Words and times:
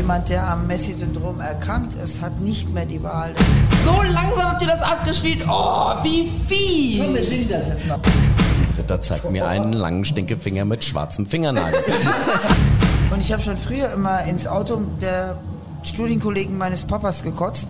jemand, 0.00 0.30
der 0.30 0.48
am 0.48 0.66
Messi-Syndrom 0.66 1.40
erkrankt 1.40 1.94
ist, 1.94 2.22
hat 2.22 2.40
nicht 2.40 2.72
mehr 2.72 2.86
die 2.86 3.02
Wahl. 3.02 3.34
So 3.84 4.00
langsam 4.02 4.50
habt 4.50 4.62
ihr 4.62 4.68
das 4.68 4.80
abgespielt. 4.80 5.44
Oh, 5.46 5.92
wie 6.02 6.32
fies. 6.48 7.04
Komm, 7.04 7.14
wir 7.14 7.24
singen 7.24 7.48
das 7.50 7.68
jetzt 7.68 7.86
mal. 7.86 7.98
Ritter 8.78 9.02
zeigt 9.02 9.30
mir 9.30 9.46
einen 9.46 9.74
langen 9.74 10.06
Stinkefinger 10.06 10.64
mit 10.64 10.84
schwarzem 10.84 11.26
Fingernagel. 11.26 11.80
Und 13.10 13.20
ich 13.20 13.30
habe 13.30 13.42
schon 13.42 13.58
früher 13.58 13.92
immer 13.92 14.24
ins 14.24 14.46
Auto 14.46 14.80
der 15.02 15.36
Studienkollegen 15.82 16.56
meines 16.56 16.82
Papas 16.84 17.22
gekotzt. 17.22 17.68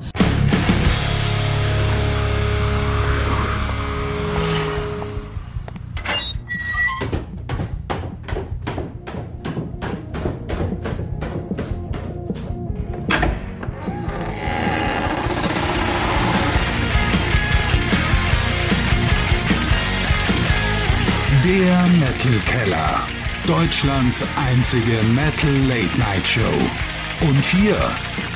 Deutschlands 23.70 24.24
einzige 24.36 25.00
Metal 25.14 25.54
Late 25.68 25.96
Night 25.96 26.26
Show. 26.26 26.40
Und 27.20 27.44
hier 27.44 27.76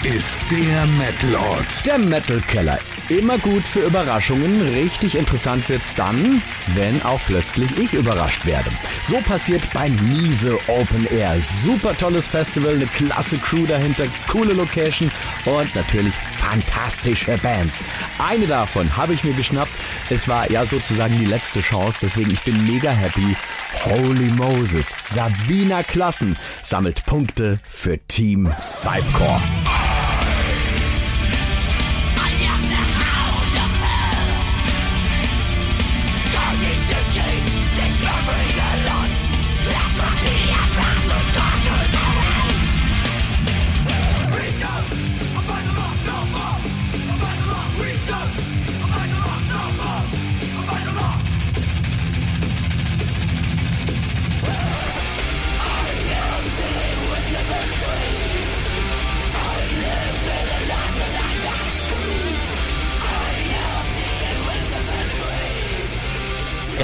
ist 0.04 0.36
der 0.48 0.86
Metalort. 0.86 1.84
Der 1.84 1.98
Metal 1.98 2.40
Keller. 2.42 2.78
Immer 3.08 3.36
gut 3.38 3.66
für 3.66 3.80
Überraschungen. 3.80 4.60
Richtig 4.60 5.16
interessant 5.16 5.68
wird's 5.68 5.92
dann, 5.92 6.40
wenn 6.74 7.02
auch 7.02 7.20
plötzlich 7.26 7.76
ich 7.76 7.92
überrascht 7.94 8.46
werde. 8.46 8.70
So 9.02 9.16
passiert 9.22 9.68
beim 9.72 9.96
Miese 10.06 10.56
Open 10.68 11.04
Air. 11.06 11.40
Super 11.40 11.96
tolles 11.96 12.28
Festival, 12.28 12.76
eine 12.76 12.86
klasse 12.86 13.36
Crew 13.38 13.66
dahinter, 13.66 14.04
coole 14.28 14.54
Location 14.54 15.10
und 15.46 15.74
natürlich 15.74 16.14
fantastische 16.54 17.36
Bands. 17.38 17.82
Eine 18.18 18.46
davon 18.46 18.96
habe 18.96 19.12
ich 19.14 19.24
mir 19.24 19.32
geschnappt. 19.32 19.72
Es 20.08 20.28
war 20.28 20.48
ja 20.50 20.64
sozusagen 20.64 21.18
die 21.18 21.24
letzte 21.24 21.60
Chance, 21.60 21.98
deswegen 22.00 22.30
ich 22.30 22.42
bin 22.42 22.62
mega 22.64 22.90
happy. 22.90 23.36
Holy 23.84 24.30
Moses, 24.30 24.94
Sabina 25.02 25.82
Klassen 25.82 26.36
sammelt 26.62 27.04
Punkte 27.06 27.58
für 27.68 27.98
Team 28.06 28.52
Cypcore. 28.60 29.40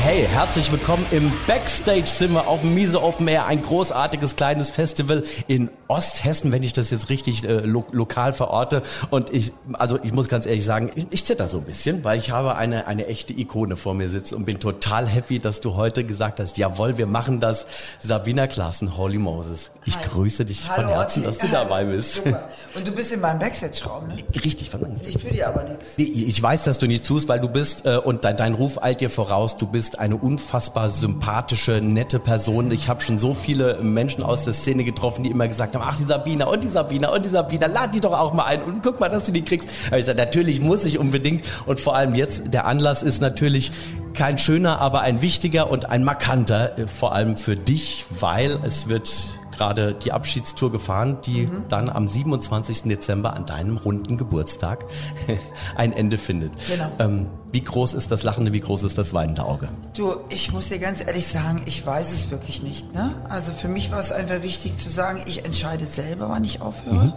Hey, 0.02 0.26
herzlich 0.26 0.72
willkommen 0.72 1.04
im 1.10 1.30
Backstage-Zimmer 1.46 2.48
auf 2.48 2.62
dem 2.62 2.74
Miese 2.74 3.02
Open 3.02 3.28
Air. 3.28 3.44
Ein 3.44 3.60
großartiges 3.60 4.34
kleines 4.34 4.70
Festival 4.70 5.24
in 5.46 5.68
Osthessen, 5.88 6.52
wenn 6.52 6.62
ich 6.62 6.72
das 6.72 6.90
jetzt 6.90 7.10
richtig 7.10 7.44
äh, 7.44 7.58
lo 7.58 7.84
lokal 7.92 8.32
verorte. 8.32 8.82
Und 9.10 9.28
ich, 9.28 9.52
also 9.74 9.98
ich 10.02 10.12
muss 10.12 10.28
ganz 10.28 10.46
ehrlich 10.46 10.64
sagen, 10.64 10.90
ich, 10.94 11.06
ich 11.10 11.24
zitter 11.26 11.48
so 11.48 11.58
ein 11.58 11.64
bisschen, 11.64 12.02
weil 12.02 12.18
ich 12.18 12.30
habe 12.30 12.56
eine, 12.56 12.86
eine 12.86 13.08
echte 13.08 13.34
Ikone 13.34 13.76
vor 13.76 13.92
mir 13.92 14.08
sitzen 14.08 14.36
und 14.36 14.46
bin 14.46 14.58
total 14.58 15.06
happy, 15.06 15.38
dass 15.38 15.60
du 15.60 15.76
heute 15.76 16.02
gesagt 16.02 16.40
hast, 16.40 16.56
jawohl, 16.56 16.96
wir 16.96 17.06
machen 17.06 17.38
das. 17.38 17.66
Sabina 17.98 18.46
Klassen, 18.46 18.96
Holy 18.96 19.18
Moses. 19.18 19.70
Ich 19.84 19.98
Hi. 19.98 20.04
grüße 20.08 20.46
dich 20.46 20.70
Hallo, 20.70 20.88
von 20.88 20.94
Herzen, 20.94 21.24
dass 21.24 21.36
du 21.36 21.46
dabei 21.48 21.84
bist. 21.84 22.16
Super. 22.16 22.48
Und 22.74 22.88
du 22.88 22.92
bist 22.92 23.12
in 23.12 23.20
meinem 23.20 23.38
Backstage-Raum, 23.38 24.08
ne? 24.08 24.16
Richtig, 24.42 24.70
von 24.70 24.80
Ich 25.06 25.18
tue 25.18 25.30
dir 25.30 25.48
aber 25.48 25.64
nichts. 25.64 25.92
Ich 25.98 26.42
weiß, 26.42 26.64
dass 26.64 26.78
du 26.78 26.86
nicht 26.86 27.04
tust, 27.04 27.28
weil 27.28 27.40
du 27.40 27.48
bist, 27.48 27.84
äh, 27.84 27.98
und 27.98 28.24
dein, 28.24 28.36
dein 28.36 28.54
Ruf 28.54 28.82
eilt 28.82 29.02
dir 29.02 29.10
voraus, 29.10 29.58
du 29.58 29.66
bist 29.66 29.89
eine 29.98 30.16
unfassbar 30.16 30.90
sympathische, 30.90 31.80
nette 31.80 32.18
Person. 32.18 32.70
Ich 32.70 32.88
habe 32.88 33.00
schon 33.00 33.18
so 33.18 33.34
viele 33.34 33.82
Menschen 33.82 34.22
aus 34.22 34.44
der 34.44 34.52
Szene 34.52 34.84
getroffen, 34.84 35.22
die 35.22 35.30
immer 35.30 35.48
gesagt 35.48 35.74
haben, 35.74 35.84
ach, 35.86 35.96
die 35.96 36.04
Sabina 36.04 36.46
und 36.46 36.62
die 36.62 36.68
Sabina 36.68 37.08
und 37.08 37.24
die 37.24 37.28
Sabina, 37.28 37.66
lad 37.66 37.94
die 37.94 38.00
doch 38.00 38.18
auch 38.18 38.32
mal 38.32 38.44
ein 38.44 38.62
und 38.62 38.82
guck 38.82 39.00
mal, 39.00 39.08
dass 39.08 39.24
du 39.24 39.32
die 39.32 39.42
kriegst. 39.42 39.70
Aber 39.86 39.98
ich 39.98 40.02
gesagt, 40.02 40.18
natürlich 40.18 40.60
muss 40.60 40.84
ich 40.84 40.98
unbedingt. 40.98 41.44
Und 41.66 41.80
vor 41.80 41.96
allem 41.96 42.14
jetzt, 42.14 42.52
der 42.52 42.66
Anlass 42.66 43.02
ist 43.02 43.20
natürlich 43.20 43.72
kein 44.14 44.38
schöner, 44.38 44.80
aber 44.80 45.00
ein 45.00 45.22
wichtiger 45.22 45.70
und 45.70 45.88
ein 45.88 46.04
markanter, 46.04 46.78
äh, 46.78 46.86
vor 46.86 47.14
allem 47.14 47.36
für 47.36 47.56
dich, 47.56 48.04
weil 48.18 48.58
es 48.64 48.88
wird 48.88 49.39
gerade 49.60 49.92
die 49.92 50.12
Abschiedstour 50.12 50.72
gefahren, 50.72 51.18
die 51.26 51.46
dann 51.68 51.90
am 51.90 52.08
27. 52.08 52.84
Dezember 52.84 53.34
an 53.34 53.44
deinem 53.44 53.76
runden 53.76 54.16
Geburtstag 54.16 54.86
ein 55.76 55.92
Ende 55.92 56.16
findet. 56.16 56.52
Genau. 56.66 56.90
Ähm, 56.98 57.28
wie 57.52 57.60
groß 57.60 57.92
ist 57.92 58.10
das 58.10 58.22
lachende, 58.22 58.54
wie 58.54 58.60
groß 58.60 58.84
ist 58.84 58.96
das 58.96 59.12
weinende 59.12 59.44
Auge? 59.44 59.68
Du, 59.94 60.14
ich 60.30 60.50
muss 60.50 60.68
dir 60.68 60.78
ganz 60.78 61.06
ehrlich 61.06 61.26
sagen, 61.26 61.60
ich 61.66 61.84
weiß 61.84 62.10
es 62.10 62.30
wirklich 62.30 62.62
nicht. 62.62 62.94
Ne? 62.94 63.10
Also 63.28 63.52
für 63.52 63.68
mich 63.68 63.92
war 63.92 64.00
es 64.00 64.12
einfach 64.12 64.42
wichtig 64.42 64.78
zu 64.78 64.88
sagen, 64.88 65.20
ich 65.26 65.44
entscheide 65.44 65.84
selber, 65.84 66.30
wann 66.30 66.42
ich 66.42 66.62
aufhöre. 66.62 67.12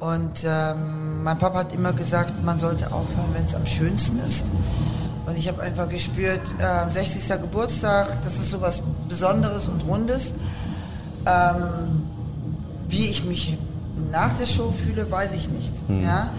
Und 0.00 0.44
ähm, 0.44 1.22
mein 1.22 1.38
Papa 1.38 1.60
hat 1.60 1.74
immer 1.74 1.94
gesagt, 1.94 2.44
man 2.44 2.58
sollte 2.58 2.92
aufhören, 2.92 3.30
wenn 3.32 3.46
es 3.46 3.54
am 3.54 3.64
schönsten 3.64 4.18
ist. 4.18 4.44
Und 5.24 5.38
ich 5.38 5.48
habe 5.48 5.62
einfach 5.62 5.88
gespürt, 5.88 6.42
ähm, 6.60 6.90
60. 6.90 7.26
Geburtstag, 7.40 8.22
das 8.22 8.34
ist 8.34 8.50
so 8.50 8.60
was 8.60 8.82
Besonderes 9.08 9.66
und 9.66 9.82
Rundes. 9.86 10.34
Ähm, 11.26 12.02
wie 12.88 13.06
ich 13.06 13.24
mich 13.24 13.58
nach 14.10 14.34
der 14.34 14.46
Show 14.46 14.70
fühle, 14.70 15.10
weiß 15.10 15.34
ich 15.34 15.48
nicht. 15.50 15.72
Ja? 15.88 16.30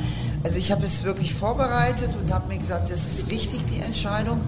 Also 0.43 0.57
ich 0.57 0.71
habe 0.71 0.85
es 0.85 1.03
wirklich 1.03 1.33
vorbereitet 1.33 2.11
und 2.21 2.31
habe 2.33 2.47
mir 2.47 2.59
gesagt, 2.59 2.91
das 2.91 3.05
ist 3.05 3.31
richtig 3.31 3.65
die 3.65 3.79
Entscheidung. 3.79 4.41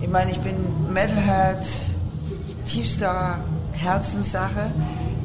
Ich 0.00 0.08
meine, 0.08 0.30
ich 0.30 0.40
bin 0.40 0.56
Metalhead, 0.92 1.64
tiefster 2.66 3.40
Herzenssache. 3.72 4.70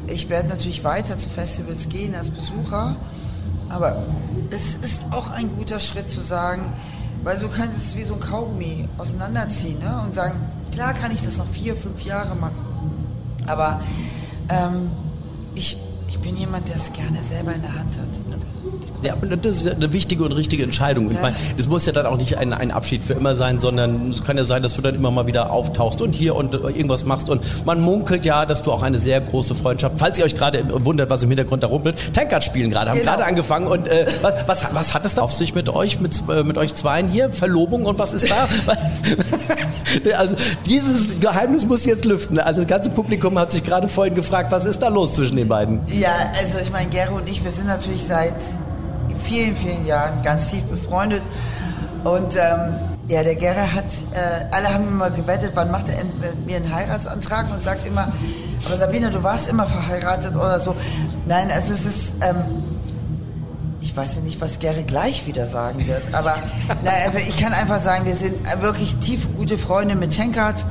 Ich 0.07 0.29
werde 0.29 0.49
natürlich 0.49 0.83
weiter 0.83 1.17
zu 1.17 1.29
Festivals 1.29 1.89
gehen 1.89 2.15
als 2.15 2.29
Besucher, 2.29 2.95
aber 3.69 4.03
es 4.49 4.75
ist 4.75 5.01
auch 5.11 5.29
ein 5.31 5.53
guter 5.57 5.79
Schritt 5.79 6.09
zu 6.09 6.21
sagen, 6.21 6.71
weil 7.23 7.37
so 7.37 7.49
kannst 7.49 7.77
es 7.77 7.95
wie 7.95 8.03
so 8.03 8.13
ein 8.13 8.21
Kaugummi 8.21 8.87
auseinanderziehen 8.97 9.79
ne? 9.79 10.01
und 10.05 10.13
sagen, 10.13 10.39
klar 10.71 10.93
kann 10.93 11.11
ich 11.11 11.21
das 11.21 11.37
noch 11.37 11.47
vier, 11.47 11.75
fünf 11.75 12.03
Jahre 12.03 12.35
machen, 12.35 12.55
aber 13.45 13.81
ähm, 14.49 14.91
ich, 15.55 15.77
ich 16.07 16.19
bin 16.19 16.37
jemand, 16.37 16.67
der 16.67 16.77
es 16.77 16.91
gerne 16.93 17.21
selber 17.21 17.53
in 17.53 17.61
der 17.61 17.73
Hand 17.73 17.97
hat. 17.97 18.37
Ja, 19.01 19.15
das 19.41 19.57
ist 19.57 19.67
eine 19.67 19.93
wichtige 19.93 20.23
und 20.23 20.31
richtige 20.31 20.63
Entscheidung. 20.63 21.07
Und 21.07 21.13
ich 21.13 21.21
meine, 21.21 21.35
das 21.55 21.67
muss 21.67 21.85
ja 21.85 21.91
dann 21.91 22.05
auch 22.05 22.17
nicht 22.17 22.37
ein, 22.37 22.53
ein 22.53 22.71
Abschied 22.71 23.03
für 23.03 23.13
immer 23.13 23.35
sein, 23.35 23.59
sondern 23.59 24.09
es 24.09 24.23
kann 24.23 24.37
ja 24.37 24.43
sein, 24.45 24.63
dass 24.63 24.73
du 24.75 24.81
dann 24.81 24.95
immer 24.95 25.11
mal 25.11 25.27
wieder 25.27 25.51
auftauchst 25.51 26.01
und 26.01 26.13
hier 26.13 26.35
und 26.35 26.53
äh, 26.53 26.57
irgendwas 26.57 27.05
machst. 27.05 27.29
Und 27.29 27.41
man 27.65 27.81
munkelt 27.81 28.25
ja, 28.25 28.45
dass 28.45 28.61
du 28.61 28.71
auch 28.71 28.83
eine 28.83 28.99
sehr 28.99 29.21
große 29.21 29.55
Freundschaft, 29.55 29.95
falls 29.99 30.17
ihr 30.17 30.25
euch 30.25 30.35
gerade 30.35 30.63
wundert, 30.85 31.09
was 31.09 31.23
im 31.23 31.29
Hintergrund 31.29 31.63
da 31.63 31.67
rumpelt, 31.67 31.95
Tankard 32.13 32.43
spielen 32.43 32.71
gerade, 32.71 32.91
haben 32.91 32.99
Genau. 32.99 33.11
gerade 33.11 33.25
angefangen. 33.25 33.67
Und 33.67 33.87
äh, 33.87 34.05
was, 34.21 34.33
was, 34.47 34.75
was 34.75 34.93
hat 34.93 35.05
es 35.05 35.15
da 35.15 35.21
auf 35.21 35.31
sich 35.33 35.53
mit 35.55 35.69
euch, 35.69 35.99
mit, 35.99 36.21
äh, 36.29 36.43
mit 36.43 36.57
euch 36.57 36.75
Zweien 36.75 37.07
hier? 37.07 37.31
Verlobung 37.31 37.85
und 37.85 37.99
was 37.99 38.13
ist 38.13 38.29
da? 38.29 38.47
also 40.17 40.35
dieses 40.65 41.19
Geheimnis 41.19 41.65
muss 41.65 41.85
jetzt 41.85 42.05
lüften. 42.05 42.39
Also 42.39 42.61
das 42.61 42.69
ganze 42.69 42.89
Publikum 42.89 43.37
hat 43.37 43.51
sich 43.51 43.63
gerade 43.63 43.87
vorhin 43.87 44.15
gefragt, 44.15 44.51
was 44.51 44.65
ist 44.65 44.81
da 44.81 44.87
los 44.87 45.13
zwischen 45.13 45.37
den 45.37 45.47
beiden? 45.47 45.81
Ja, 45.87 46.31
also 46.39 46.57
ich 46.61 46.71
meine, 46.71 46.89
Gero 46.89 47.15
und 47.17 47.29
ich, 47.29 47.43
wir 47.43 47.51
sind 47.51 47.67
natürlich 47.67 48.03
seit 48.03 48.35
vielen, 49.27 49.55
vielen 49.55 49.85
Jahren 49.85 50.23
ganz 50.23 50.49
tief 50.49 50.63
befreundet. 50.63 51.21
Und 52.03 52.35
ähm, 52.35 52.75
ja, 53.09 53.23
der 53.23 53.35
Gero 53.35 53.59
hat, 53.59 53.85
äh, 54.13 54.45
alle 54.51 54.73
haben 54.73 54.87
immer 54.87 55.09
gewettet, 55.09 55.51
wann 55.55 55.71
macht 55.71 55.89
er 55.89 56.03
mit 56.03 56.45
mir 56.45 56.57
einen 56.57 56.73
Heiratsantrag 56.73 57.51
und 57.51 57.61
sagt 57.61 57.85
immer, 57.85 58.07
aber 58.65 58.77
Sabine, 58.77 59.11
du 59.11 59.23
warst 59.23 59.49
immer 59.49 59.65
verheiratet 59.65 60.35
oder 60.35 60.59
so. 60.59 60.75
Nein, 61.25 61.49
also 61.51 61.73
es 61.73 61.85
ist, 61.85 62.13
ähm, 62.21 62.35
ich 63.81 63.95
weiß 63.95 64.15
ja 64.15 64.21
nicht, 64.21 64.41
was 64.41 64.59
Gere 64.59 64.83
gleich 64.83 65.25
wieder 65.27 65.45
sagen 65.45 65.85
wird, 65.87 66.01
aber 66.13 66.35
nein, 66.83 67.11
ich 67.17 67.37
kann 67.37 67.53
einfach 67.53 67.81
sagen, 67.81 68.05
wir 68.05 68.15
sind 68.15 68.35
wirklich 68.61 68.95
tief 68.95 69.27
gute 69.35 69.57
Freunde 69.57 69.95
mit 69.95 70.15
Tankard. 70.15 70.65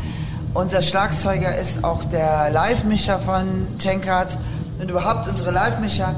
Unser 0.54 0.80
Schlagzeuger 0.80 1.54
ist 1.56 1.84
auch 1.84 2.04
der 2.04 2.50
Live-Mischer 2.50 3.18
von 3.18 3.66
Tankard 3.78 4.36
und 4.80 4.90
überhaupt 4.90 5.28
unsere 5.28 5.50
Live-Mischer. 5.50 6.14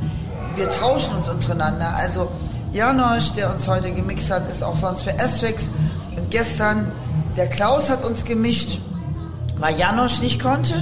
Wir 0.59 0.71
tauschen 0.71 1.15
uns 1.15 1.29
untereinander. 1.29 1.95
Also 1.95 2.29
Janosch, 2.73 3.33
der 3.33 3.53
uns 3.53 3.69
heute 3.69 3.93
gemixt 3.93 4.29
hat, 4.29 4.51
ist 4.51 4.63
auch 4.63 4.75
sonst 4.75 5.03
für 5.03 5.17
S-Fix. 5.17 5.71
Und 6.17 6.31
gestern, 6.31 6.91
der 7.37 7.47
Klaus 7.47 7.89
hat 7.89 8.05
uns 8.05 8.25
gemischt, 8.25 8.81
weil 9.59 9.79
Janosch 9.79 10.21
nicht 10.21 10.43
konnte. 10.43 10.75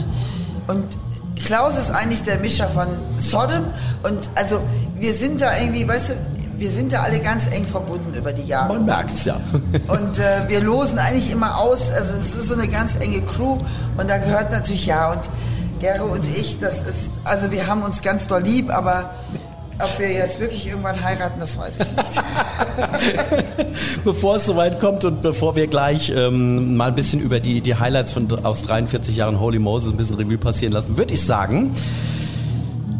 Und 0.67 0.97
Klaus 1.45 1.79
ist 1.79 1.91
eigentlich 1.91 2.23
der 2.23 2.39
Mischer 2.39 2.69
von 2.71 2.89
Sodom 3.21 3.67
und 4.03 4.31
also 4.35 4.61
wir 4.97 5.15
sind 5.15 5.41
da 5.41 5.57
irgendwie, 5.57 5.87
weißt 5.87 6.09
du, 6.09 6.15
wir 6.59 6.71
sind 6.71 6.93
da 6.93 7.03
alle 7.03 7.21
ganz 7.21 7.47
eng 7.53 7.65
verbunden 7.65 8.15
über 8.15 8.33
die 8.33 8.45
Jahre. 8.45 8.73
Man 8.73 8.87
merkt's 8.87 9.27
ja. 9.27 9.37
Und 9.89 10.19
äh, 10.19 10.49
wir 10.49 10.63
losen 10.63 10.99
eigentlich 10.99 11.31
immer 11.31 11.59
aus, 11.59 11.93
also 11.93 12.15
es 12.15 12.35
ist 12.35 12.49
so 12.49 12.55
eine 12.55 12.67
ganz 12.67 12.99
enge 12.99 13.21
Crew 13.21 13.59
und 13.99 14.09
da 14.09 14.17
gehört 14.17 14.51
natürlich 14.51 14.87
ja 14.87 15.13
und 15.13 15.29
Gero 15.81 16.07
und 16.07 16.25
ich, 16.25 16.59
das 16.59 16.81
ist, 16.81 17.11
also 17.25 17.51
wir 17.51 17.67
haben 17.67 17.83
uns 17.83 18.01
ganz 18.01 18.27
doll 18.27 18.43
lieb, 18.43 18.71
aber 18.71 19.11
ob 19.79 19.99
wir 19.99 20.11
jetzt 20.11 20.41
wirklich 20.41 20.67
irgendwann 20.67 21.03
heiraten, 21.03 21.41
das 21.41 21.59
weiß 21.59 21.75
ich 21.75 21.97
nicht. 21.97 22.23
bevor 24.05 24.37
es 24.37 24.47
soweit 24.47 24.81
kommt 24.81 25.05
und 25.05 25.23
bevor 25.23 25.57
wir 25.57 25.67
gleich 25.67 26.13
ähm, 26.15 26.77
mal 26.77 26.89
ein 26.89 26.95
bisschen 26.95 27.21
über 27.21 27.41
die, 27.41 27.61
die 27.61 27.75
Highlights 27.75 28.13
von, 28.13 28.31
aus 28.45 28.63
43 28.63 29.17
Jahren 29.17 29.41
Holy 29.41 29.59
Moses 29.59 29.93
ein 29.93 29.97
bisschen 29.97 30.17
Revue 30.17 30.39
passieren 30.39 30.73
lassen, 30.73 30.97
würde 30.97 31.15
ich 31.15 31.23
sagen, 31.23 31.75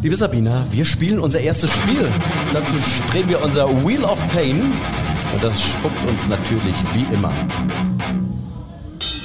liebe 0.01 0.15
Sabina, 0.15 0.65
wir 0.71 0.85
spielen 0.85 1.19
unser 1.19 1.39
erstes 1.39 1.73
Spiel. 1.73 2.11
Dazu 2.53 2.75
drehen 3.09 3.29
wir 3.29 3.41
unser 3.41 3.67
Wheel 3.85 4.03
of 4.03 4.25
Pain 4.29 4.73
und 5.33 5.43
das 5.43 5.61
spuckt 5.61 6.05
uns 6.07 6.27
natürlich 6.27 6.75
wie 6.93 7.13
immer 7.13 7.33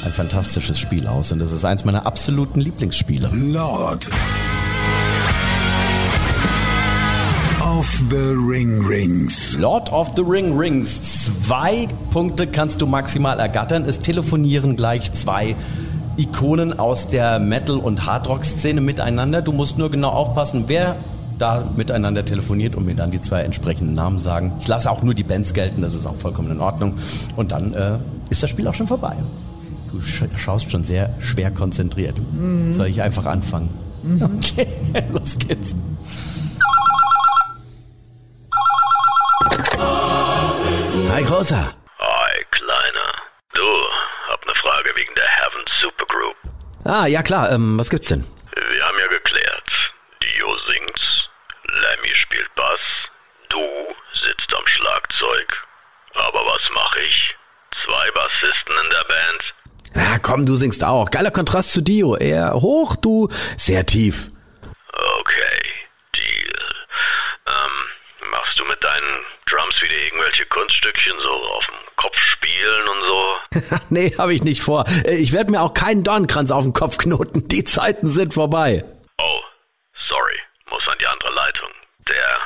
ein 0.05 0.13
fantastisches 0.13 0.79
Spiel 0.79 1.07
aus 1.07 1.33
und 1.33 1.39
das 1.39 1.53
ist 1.53 1.65
eins 1.65 1.85
meiner 1.85 2.07
absoluten 2.07 2.61
Lieblingsspiele. 2.61 3.31
Lord 3.33 4.11
of 7.83 8.01
the 8.11 8.37
Ring 8.37 8.87
Rings. 8.87 9.59
Lord 9.59 9.91
of 9.93 10.13
the 10.15 10.23
Ring 10.23 10.57
Rings. 10.57 11.25
Zwei 11.25 11.89
Punkte 12.13 12.47
kannst 12.47 12.81
du 12.81 12.87
maximal 12.87 13.41
ergattern. 13.41 13.87
Es 13.87 13.99
telefonieren 13.99 14.77
gleich 14.77 15.13
zwei 15.15 15.57
Ikonen 16.17 16.79
aus 16.79 17.09
der 17.09 17.41
Metal- 17.41 17.79
und 17.79 18.07
Hardrock-Szene 18.07 18.81
miteinander. 18.81 19.43
Du 19.43 19.51
musst 19.51 19.79
nur 19.79 19.91
genau 19.91 20.11
aufpassen, 20.11 20.67
wer 20.69 20.95
da 21.41 21.69
miteinander 21.77 22.25
telefoniert 22.25 22.77
und 22.77 22.87
mir 22.87 22.95
dann 22.95 23.11
die 23.11 23.21
zwei 23.21 23.43
entsprechenden 23.43 23.95
Namen 23.95 24.21
sagen. 24.21 24.53
Ich 24.61 24.69
lasse 24.69 24.89
auch 24.89 25.03
nur 25.03 25.15
die 25.15 25.25
Bands 25.25 25.53
gelten, 25.53 25.83
das 25.83 25.95
ist 25.95 26.07
auch 26.07 26.15
vollkommen 26.15 26.53
in 26.53 26.61
Ordnung. 26.61 26.95
Und 27.35 27.51
dann 27.51 27.75
äh, 27.75 27.99
ist 28.31 28.45
das 28.45 28.51
Spiel 28.51 28.69
auch 28.69 28.75
schon 28.75 28.87
vorbei. 28.87 29.17
Du 29.91 30.01
sch 30.01 30.23
schaust 30.37 30.71
schon 30.71 30.85
sehr 30.85 31.11
schwer 31.19 31.51
konzentriert. 31.51 32.23
Mhm. 32.39 32.73
Soll 32.75 32.87
ich 32.87 33.03
einfach 33.03 33.27
anfangen? 33.27 33.71
Mhm. 34.05 34.23
Okay, 34.39 34.69
los 35.13 35.37
geht's. 35.37 35.75
Hi, 41.43 41.45
Großer. 41.45 41.75
Hi, 41.99 42.45
Kleiner. 42.53 43.13
Du, 43.53 43.67
hab 44.29 44.47
ne 44.47 44.55
Frage 44.55 44.93
wegen 44.95 45.13
der 45.17 45.27
Heaven 45.27 45.65
Supergroup. 45.83 46.37
Ah, 46.85 47.07
ja 47.07 47.21
klar, 47.25 47.51
ähm, 47.51 47.81
was 47.81 47.91
gibt's 47.91 48.07
denn? 48.07 48.25
Wir 48.55 48.85
haben 48.87 48.97
ja 48.97 49.09
geklärt. 49.09 49.93
Dio 50.23 50.57
singt, 50.69 51.29
Lemmy 51.65 52.15
spielt 52.15 52.55
Bass, 52.55 52.79
du 53.49 53.59
sitzt 54.23 54.55
am 54.57 54.65
Schlagzeug. 54.69 55.67
Aber 56.15 56.47
was 56.47 56.63
mache 56.77 57.01
ich? 57.01 57.35
Zwei 57.85 58.11
Bassisten 58.13 58.77
in 58.85 58.91
der 58.91 59.05
Band. 59.09 59.55
Ja, 59.97 60.19
komm, 60.21 60.47
du 60.47 60.55
singst 60.55 60.85
auch. 60.85 61.11
Geiler 61.11 61.33
Kontrast 61.33 61.73
zu 61.73 61.81
Dio. 61.81 62.15
Er 62.15 62.53
hoch, 62.55 62.95
du 62.95 63.29
sehr 63.57 63.85
tief. 63.85 64.29
Okay, 64.93 65.63
Deal. 66.15 66.87
Ähm, 67.49 68.31
machst 68.31 68.57
du 68.61 68.65
mit 68.65 68.85
deinen 68.85 69.25
Drums 69.53 69.81
wieder 69.83 69.95
irgendwelche 70.05 70.47
Kunststückchen 70.47 71.15
so 71.21 71.31
auf 71.31 71.67
dem 71.67 71.75
Kopf 71.97 72.17
spielen 72.19 72.89
und 72.89 73.03
so? 73.09 73.37
nee, 73.91 74.15
habe 74.19 74.35
ich 74.35 74.43
nicht 74.43 74.63
vor. 74.63 74.85
Äh, 75.05 75.17
Ich 75.17 75.33
werde 75.33 75.51
mir 75.51 75.61
auch 75.61 75.75
keinen 75.75 76.03
Dornkranz 76.05 76.51
auf 76.51 76.65
den 76.65 76.73
Kopf 76.73 76.97
knoten. 76.99 77.47
Die 77.49 77.65
Zeiten 77.65 78.09
sind 78.09 78.35
vorbei. 78.35 78.85
Oh, 79.19 79.41
sorry, 80.09 80.39
muss 80.71 80.87
an 80.89 80.97
die 81.01 81.07
andere 81.07 81.33
Leitung. 81.35 81.69
Der, 82.09 82.39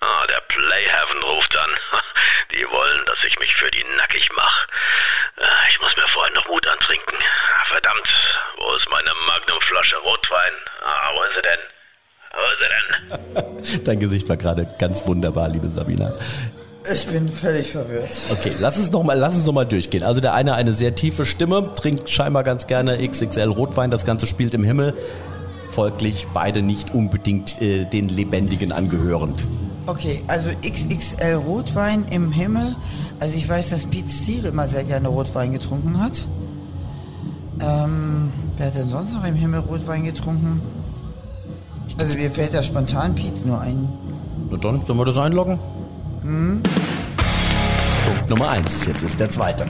ah, 0.00 0.26
der 0.28 0.40
Playhaven 0.48 1.22
ruft 1.22 1.56
an. 1.56 1.70
Die 2.54 2.68
wollen, 2.68 3.04
dass 3.06 3.24
ich 3.26 3.38
mich 3.38 3.54
für 3.56 3.70
die 3.70 3.84
nackig 3.96 4.28
mach. 4.36 4.66
Äh, 5.38 5.44
Ich 5.70 5.80
muss 5.80 5.96
mir 5.96 6.06
vorher 6.08 6.34
noch 6.34 6.46
Mut 6.48 6.66
antrinken. 6.66 7.18
Verdammt, 7.68 8.08
wo 8.58 8.74
ist 8.74 8.88
meine 8.90 9.10
Magnumflasche 9.26 9.96
Rotwein? 9.96 10.52
Ah, 10.84 11.10
wo 11.14 11.22
ist 11.22 11.34
sie 11.36 11.42
denn? 11.42 11.58
Wo 12.34 12.42
ist 13.60 13.68
sie 13.70 13.81
denn? 13.81 13.81
Dein 13.92 14.00
Gesicht 14.00 14.26
war 14.30 14.38
gerade 14.38 14.66
ganz 14.78 15.06
wunderbar, 15.06 15.50
liebe 15.50 15.68
Sabina. 15.68 16.14
Ich 16.94 17.06
bin 17.08 17.28
völlig 17.28 17.72
verwirrt. 17.72 18.08
Okay, 18.30 18.52
lass 18.58 18.78
uns 18.78 18.90
noch 18.90 19.02
mal, 19.02 19.18
lass 19.18 19.34
uns 19.34 19.44
noch 19.44 19.52
mal 19.52 19.66
durchgehen. 19.66 20.02
Also 20.02 20.22
der 20.22 20.32
eine 20.32 20.54
eine 20.54 20.72
sehr 20.72 20.94
tiefe 20.94 21.26
Stimme, 21.26 21.74
trinkt 21.74 22.08
scheinbar 22.08 22.42
ganz 22.42 22.66
gerne 22.66 23.06
XXL 23.06 23.50
Rotwein, 23.50 23.90
das 23.90 24.06
Ganze 24.06 24.26
spielt 24.26 24.54
im 24.54 24.64
Himmel. 24.64 24.94
Folglich 25.68 26.26
beide 26.32 26.62
nicht 26.62 26.94
unbedingt 26.94 27.60
äh, 27.60 27.84
den 27.84 28.08
Lebendigen 28.08 28.72
angehörend. 28.72 29.44
Okay, 29.84 30.22
also 30.26 30.48
XXL 30.62 31.34
Rotwein 31.34 32.06
im 32.10 32.32
Himmel. 32.32 32.74
Also 33.20 33.36
ich 33.36 33.46
weiß, 33.46 33.68
dass 33.68 33.84
Pete 33.84 34.08
Steele 34.08 34.48
immer 34.48 34.68
sehr 34.68 34.84
gerne 34.84 35.08
Rotwein 35.08 35.52
getrunken 35.52 36.02
hat. 36.02 36.26
Ähm, 37.60 38.32
wer 38.56 38.68
hat 38.68 38.74
denn 38.74 38.88
sonst 38.88 39.12
noch 39.12 39.26
im 39.26 39.34
Himmel 39.34 39.60
Rotwein 39.60 40.04
getrunken? 40.04 40.62
Also 41.98 42.16
mir 42.16 42.30
fällt 42.30 42.54
da 42.54 42.62
spontan 42.62 43.14
Pete 43.14 43.46
nur 43.46 43.60
ein. 43.60 43.88
Na 44.50 44.56
dann, 44.56 44.84
sollen 44.84 44.98
wir 44.98 45.04
das 45.04 45.18
einloggen? 45.18 45.58
Punkt 46.22 46.68
Nummer 48.28 48.50
eins. 48.50 48.86
Jetzt 48.86 49.02
ist 49.02 49.20
der 49.20 49.30
zweite. 49.30 49.66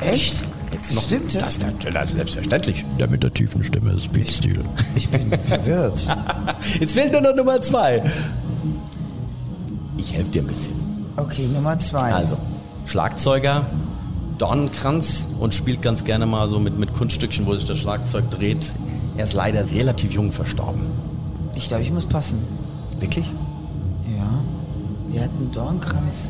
Echt? 0.00 0.42
Jetzt 0.72 0.94
noch. 0.94 1.02
Stimmt 1.02 1.34
das? 1.34 1.58
Das, 1.58 1.74
das 1.92 2.04
ist 2.10 2.16
selbstverständlich. 2.16 2.84
Der 2.98 3.08
mit 3.08 3.22
der 3.22 3.32
tiefen 3.32 3.62
Stimme 3.62 3.92
ist 3.92 4.12
Pete 4.12 4.32
Steele. 4.32 4.64
Ich 4.94 5.08
bin 5.08 5.30
verwirrt. 5.30 6.00
Jetzt 6.80 6.94
fehlt 6.94 7.12
nur 7.12 7.20
noch 7.20 7.34
Nummer 7.34 7.60
zwei. 7.60 8.02
Ich 9.96 10.14
helfe 10.14 10.30
dir 10.30 10.42
ein 10.42 10.48
bisschen. 10.48 10.74
Okay, 11.16 11.46
Nummer 11.52 11.78
zwei. 11.78 12.12
Also, 12.12 12.36
Schlagzeuger, 12.86 13.66
Dornenkranz 14.38 15.28
und 15.38 15.54
spielt 15.54 15.82
ganz 15.82 16.04
gerne 16.04 16.26
mal 16.26 16.48
so 16.48 16.58
mit, 16.58 16.78
mit 16.78 16.94
Kunststückchen, 16.94 17.46
wo 17.46 17.54
sich 17.54 17.64
das 17.64 17.78
Schlagzeug 17.78 18.30
dreht. 18.30 18.72
Er 19.16 19.24
ist 19.24 19.34
leider 19.34 19.70
relativ 19.70 20.12
jung 20.12 20.32
verstorben. 20.32 20.86
Ich 21.62 21.68
glaube, 21.68 21.84
ich 21.84 21.92
muss 21.92 22.06
passen. 22.06 22.40
Wirklich? 22.98 23.32
Ja. 24.18 24.42
Wir 25.08 25.22
hatten 25.22 25.50
Dornkranz 25.52 26.28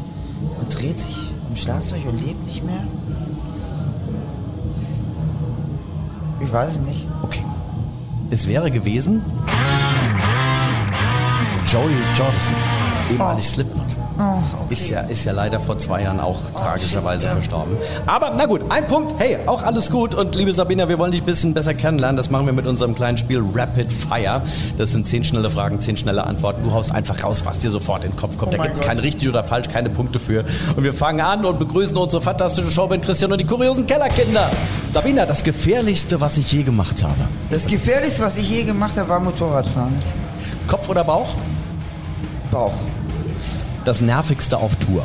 und 0.61 0.79
dreht 0.79 0.99
sich 0.99 1.17
im 1.49 1.57
Schlagzeug 1.57 2.03
und 2.07 2.23
lebt 2.23 2.47
nicht 2.47 2.63
mehr. 2.63 2.87
Ich 6.41 6.53
weiß 6.53 6.73
es 6.73 6.81
nicht. 6.81 7.09
Okay. 7.23 7.45
Es 8.31 8.47
wäre 8.47 8.71
gewesen 8.71 9.23
Joey 11.65 11.95
Jordison, 12.15 12.57
ehemalig 13.11 13.45
Oh. 13.47 13.53
Slipknot. 13.53 13.97
Oh. 14.19 14.32
Ist 14.73 14.89
ja, 14.89 15.01
ist 15.01 15.25
ja 15.25 15.33
leider 15.33 15.61
vor 15.61 15.77
zwei 15.77 16.03
Jahren 16.03 16.19
auch 16.19 16.39
tragischerweise 16.57 17.25
shit, 17.25 17.33
verstorben. 17.33 17.77
Aber 18.07 18.33
na 18.35 18.47
gut, 18.47 18.63
ein 18.71 18.87
Punkt. 18.87 19.13
Hey, 19.19 19.37
auch 19.45 19.63
alles 19.63 19.91
gut. 19.91 20.15
Und 20.15 20.35
liebe 20.35 20.55
Sabina, 20.55 20.89
wir 20.89 20.99
wollen 20.99 21.13
dich 21.13 21.21
ein 21.21 21.27
bisschen 21.27 21.53
besser 21.53 21.75
kennenlernen. 21.75 22.17
Das 22.17 22.31
machen 22.31 22.47
wir 22.47 22.55
mit 22.55 22.67
unserem 22.67 22.95
kleinen 22.95 23.19
Spiel 23.19 23.45
Rapid 23.55 23.93
Fire. 23.93 24.41
Das 24.79 24.93
sind 24.93 25.07
zehn 25.07 25.25
schnelle 25.25 25.51
Fragen, 25.51 25.79
zehn 25.83 25.99
schnelle 25.99 26.25
Antworten. 26.25 26.63
Du 26.63 26.73
haust 26.73 26.91
einfach 26.91 27.23
raus, 27.23 27.45
was 27.45 27.59
dir 27.59 27.71
sofort 27.71 28.05
in 28.05 28.13
den 28.13 28.17
Kopf 28.17 28.39
kommt. 28.39 28.55
Oh 28.55 28.57
da 28.57 28.63
gibt's 28.63 28.81
Gott. 28.81 28.89
kein 28.89 28.99
richtig 28.99 29.29
oder 29.29 29.45
falsch, 29.45 29.69
keine 29.69 29.91
Punkte 29.91 30.19
für. 30.19 30.43
Und 30.75 30.85
wir 30.85 30.95
fangen 30.95 31.21
an 31.21 31.45
und 31.45 31.59
begrüßen 31.59 31.95
unsere 31.95 32.23
fantastische 32.23 32.71
Showband 32.71 33.05
Christian 33.05 33.31
und 33.31 33.39
die 33.39 33.45
kuriosen 33.45 33.85
Kellerkinder. 33.85 34.49
Sabina, 34.91 35.27
das 35.27 35.45
gefährlichste, 35.45 36.19
was 36.19 36.39
ich 36.39 36.51
je 36.51 36.63
gemacht 36.63 37.03
habe. 37.03 37.15
Das 37.51 37.67
gefährlichste, 37.67 38.23
was 38.23 38.39
ich 38.39 38.49
je 38.49 38.65
gemacht 38.65 38.97
habe, 38.97 39.11
war 39.11 39.21
Motorradfahren. 39.21 39.95
Kopf 40.67 40.89
oder 40.89 41.05
Bauch? 41.05 41.29
Bauch. 42.51 42.73
Das 43.85 44.01
nervigste 44.01 44.57
auf 44.57 44.77
Tour. 44.77 45.05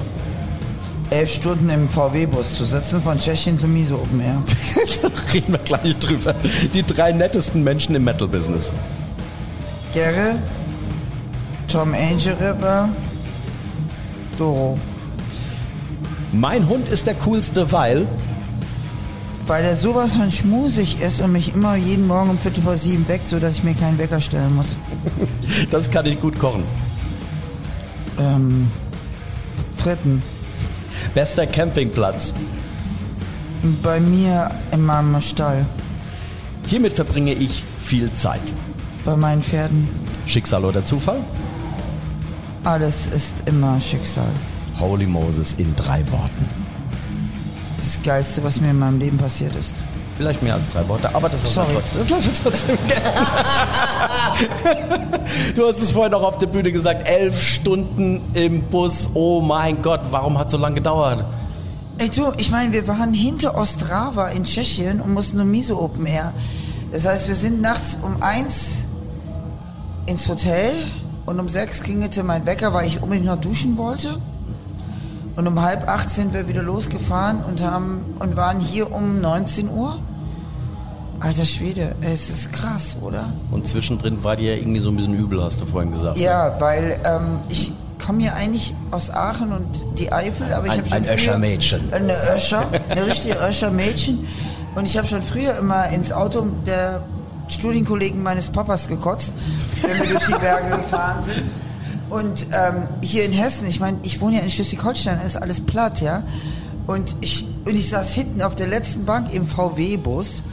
Elf 1.10 1.34
Stunden 1.34 1.70
im 1.70 1.88
VW-Bus 1.88 2.56
zu 2.58 2.66
sitzen, 2.66 3.02
von 3.02 3.18
Tschechien 3.18 3.58
zu 3.58 3.66
Miso 3.68 3.96
Open 3.96 4.20
Air. 4.20 4.44
da 5.02 5.10
reden 5.34 5.54
wir 5.54 5.60
gleich 5.60 5.98
drüber. 5.98 6.36
Die 6.74 6.84
drei 6.84 7.12
nettesten 7.14 7.64
Menschen 7.64 7.96
im 7.96 8.04
Metal-Business. 8.04 8.74
Gerre, 9.94 10.38
Tom 11.68 11.94
Angel 11.94 12.34
Ripper, 12.40 12.90
Doro. 14.38 14.78
Mein 16.34 16.68
Hund 16.68 16.90
ist 16.90 17.08
der 17.08 17.16
coolste, 17.16 17.72
weil 17.72 18.06
Weil 19.48 19.64
er 19.64 19.78
sowas 19.78 20.12
von 20.12 20.30
schmusig 20.30 21.00
ist 21.02 21.22
und 21.22 21.32
mich 21.32 21.56
immer 21.56 21.78
jeden 21.78 22.06
Morgen 22.06 22.32
um 22.32 22.38
Viertel 22.38 22.62
vor 22.62 22.76
sieben 22.76 23.08
weckt, 23.08 23.30
sodass 23.30 23.56
ich 23.56 23.64
mir 23.64 23.76
keinen 23.76 23.98
Wecker 23.98 24.20
stellen 24.20 24.56
muss. 24.56 24.76
das 25.70 25.90
kann 25.90 26.06
ich 26.06 26.20
gut 26.20 26.38
kochen. 26.38 26.66
Ähm, 28.20 28.72
Fritten. 29.74 30.22
Bester 31.14 31.46
Campingplatz. 31.48 32.34
Bei 33.84 34.00
mir 34.00 34.50
in 34.72 34.82
meinem 34.82 35.20
Stall. 35.22 35.66
Hiermit 36.66 36.94
verbringe 36.94 37.34
ich 37.34 37.64
viel 37.80 38.12
Zeit. 38.14 38.42
Bei 39.06 39.16
meinen 39.16 39.42
Pferden. 39.42 39.88
Schicksal 40.26 40.66
oder 40.66 40.84
Zufall? 40.84 41.20
Alles 42.64 43.08
ist 43.08 43.44
immer 43.48 43.80
Schicksal. 43.80 44.28
Holy 44.80 45.08
Moses 45.08 45.54
in 45.54 45.76
drei 45.76 46.00
Worten. 46.12 46.46
Das 47.78 48.00
Geilste, 48.04 48.44
was 48.44 48.60
mir 48.60 48.72
in 48.72 48.80
meinem 48.80 49.00
Leben 49.00 49.18
passiert 49.18 49.56
ist. 49.56 49.76
Vielleicht 50.16 50.42
mehr 50.42 50.56
als 50.56 50.68
drei 50.70 50.88
Worte, 50.88 51.14
aber 51.14 51.30
das 51.30 51.42
lassen 51.44 51.54
Sorry. 51.54 51.68
wir 51.70 51.76
trotzdem. 51.76 52.00
Das 52.00 52.10
lassen 52.10 52.28
wir 52.34 52.44
trotzdem. 52.44 52.78
du 55.56 55.68
hast 55.68 55.82
es 55.82 55.92
vorhin 55.92 56.14
auch 56.14 56.24
auf 56.24 56.38
der 56.38 56.48
Bühne 56.48 56.72
gesagt, 56.72 57.08
elf 57.08 57.42
Stunden 57.42 58.22
im 58.34 58.64
Bus. 58.64 59.10
Oh 59.14 59.42
mein 59.42 59.82
Gott, 59.82 60.02
warum 60.12 60.38
hat 60.38 60.50
so 60.50 60.58
lange 60.58 60.76
gedauert? 60.76 61.24
Ey 61.98 62.10
du, 62.10 62.32
ich 62.38 62.52
meine, 62.52 62.74
wir 62.74 62.88
waren 62.88 63.14
hinter 63.14 63.58
Ostrava 63.58 64.28
in 64.28 64.44
Tschechien 64.44 65.02
und 65.02 65.14
mussten 65.14 65.40
um 65.40 65.50
Miso 65.50 65.80
Open 65.82 66.06
Air. 66.06 66.34
Das 66.92 67.06
heißt, 67.06 67.28
wir 67.28 67.36
sind 67.36 67.62
nachts 67.62 67.98
um 68.02 68.22
eins 68.22 68.80
ins 70.06 70.28
Hotel 70.28 70.72
und 71.26 71.40
um 71.40 71.50
sechs 71.50 71.82
klingelte 71.82 72.24
mein 72.24 72.46
Wecker, 72.46 72.74
weil 72.74 72.88
ich 72.88 73.02
unbedingt 73.02 73.26
noch 73.26 73.42
duschen 73.42 73.78
wollte. 73.78 74.18
Und 75.36 75.48
um 75.48 75.62
halb 75.62 75.88
acht 75.88 76.10
sind 76.10 76.34
wir 76.34 76.48
wieder 76.48 76.64
losgefahren 76.64 77.44
und 77.44 77.62
haben 77.64 78.16
und 78.20 78.36
waren 78.36 78.60
hier 78.60 78.92
um 78.92 79.22
19 79.22 79.70
Uhr. 79.70 80.00
Alter 81.20 81.46
Schwede, 81.46 81.96
es 82.02 82.30
ist 82.30 82.54
krass, 82.54 82.96
oder? 83.02 83.34
Und 83.52 83.68
zwischendrin 83.68 84.24
war 84.24 84.36
dir 84.36 84.56
irgendwie 84.56 84.80
so 84.80 84.90
ein 84.90 84.96
bisschen 84.96 85.18
übel, 85.18 85.44
hast 85.44 85.60
du 85.60 85.66
vorhin 85.66 85.92
gesagt. 85.92 86.20
Ja, 86.20 86.60
weil 86.60 87.00
ähm, 87.06 87.40
ich 87.50 87.72
komme 88.06 88.24
ja 88.24 88.34
eigentlich 88.34 88.76
aus 88.92 89.10
Aachen 89.10 89.52
und 89.52 89.68
die 89.98 90.12
Eifel, 90.12 90.54
aber 90.54 90.68
ich 90.68 90.74
habe 90.74 90.88
schon 90.88 90.98
ein 90.98 91.06
Öscher-Mädchen. 91.06 91.92
Eine 91.92 92.14
Öscher, 92.36 92.66
eine 92.90 93.06
richtige 93.08 93.36
Öscher-Mädchen. 93.36 94.28
Und 94.76 94.86
ich 94.86 94.96
habe 94.98 95.08
schon 95.08 95.24
früher 95.24 95.58
immer 95.58 95.90
ins 95.90 96.12
Auto 96.12 96.46
der 96.68 97.02
Studienkollegen 97.48 98.22
meines 98.22 98.50
Papas 98.50 98.88
gekotzt, 98.88 99.34
wenn 99.82 100.00
wir 100.00 100.10
durch 100.10 100.26
die 100.28 100.34
Berge 100.34 100.78
gefahren 100.78 101.24
sind. 101.24 101.44
Und 102.10 102.46
ähm, 102.54 102.84
hier 103.02 103.26
in 103.26 103.32
Hessen, 103.32 103.68
ich 103.68 103.80
meine, 103.80 103.98
ich 104.04 104.22
wohne 104.22 104.38
ja 104.38 104.42
in 104.44 104.50
Schleswig-Holstein, 104.50 105.20
ist 105.20 105.36
alles 105.36 105.62
platt, 105.62 106.00
ja. 106.00 106.24
Und 106.86 107.16
ich, 107.22 107.46
und 107.66 107.76
ich 107.76 107.90
saß 107.90 108.14
hinten 108.14 108.42
auf 108.42 108.56
der 108.56 108.68
letzten 108.68 109.06
Bank 109.06 109.34
im 109.34 109.46
VW-Bus 109.48 110.44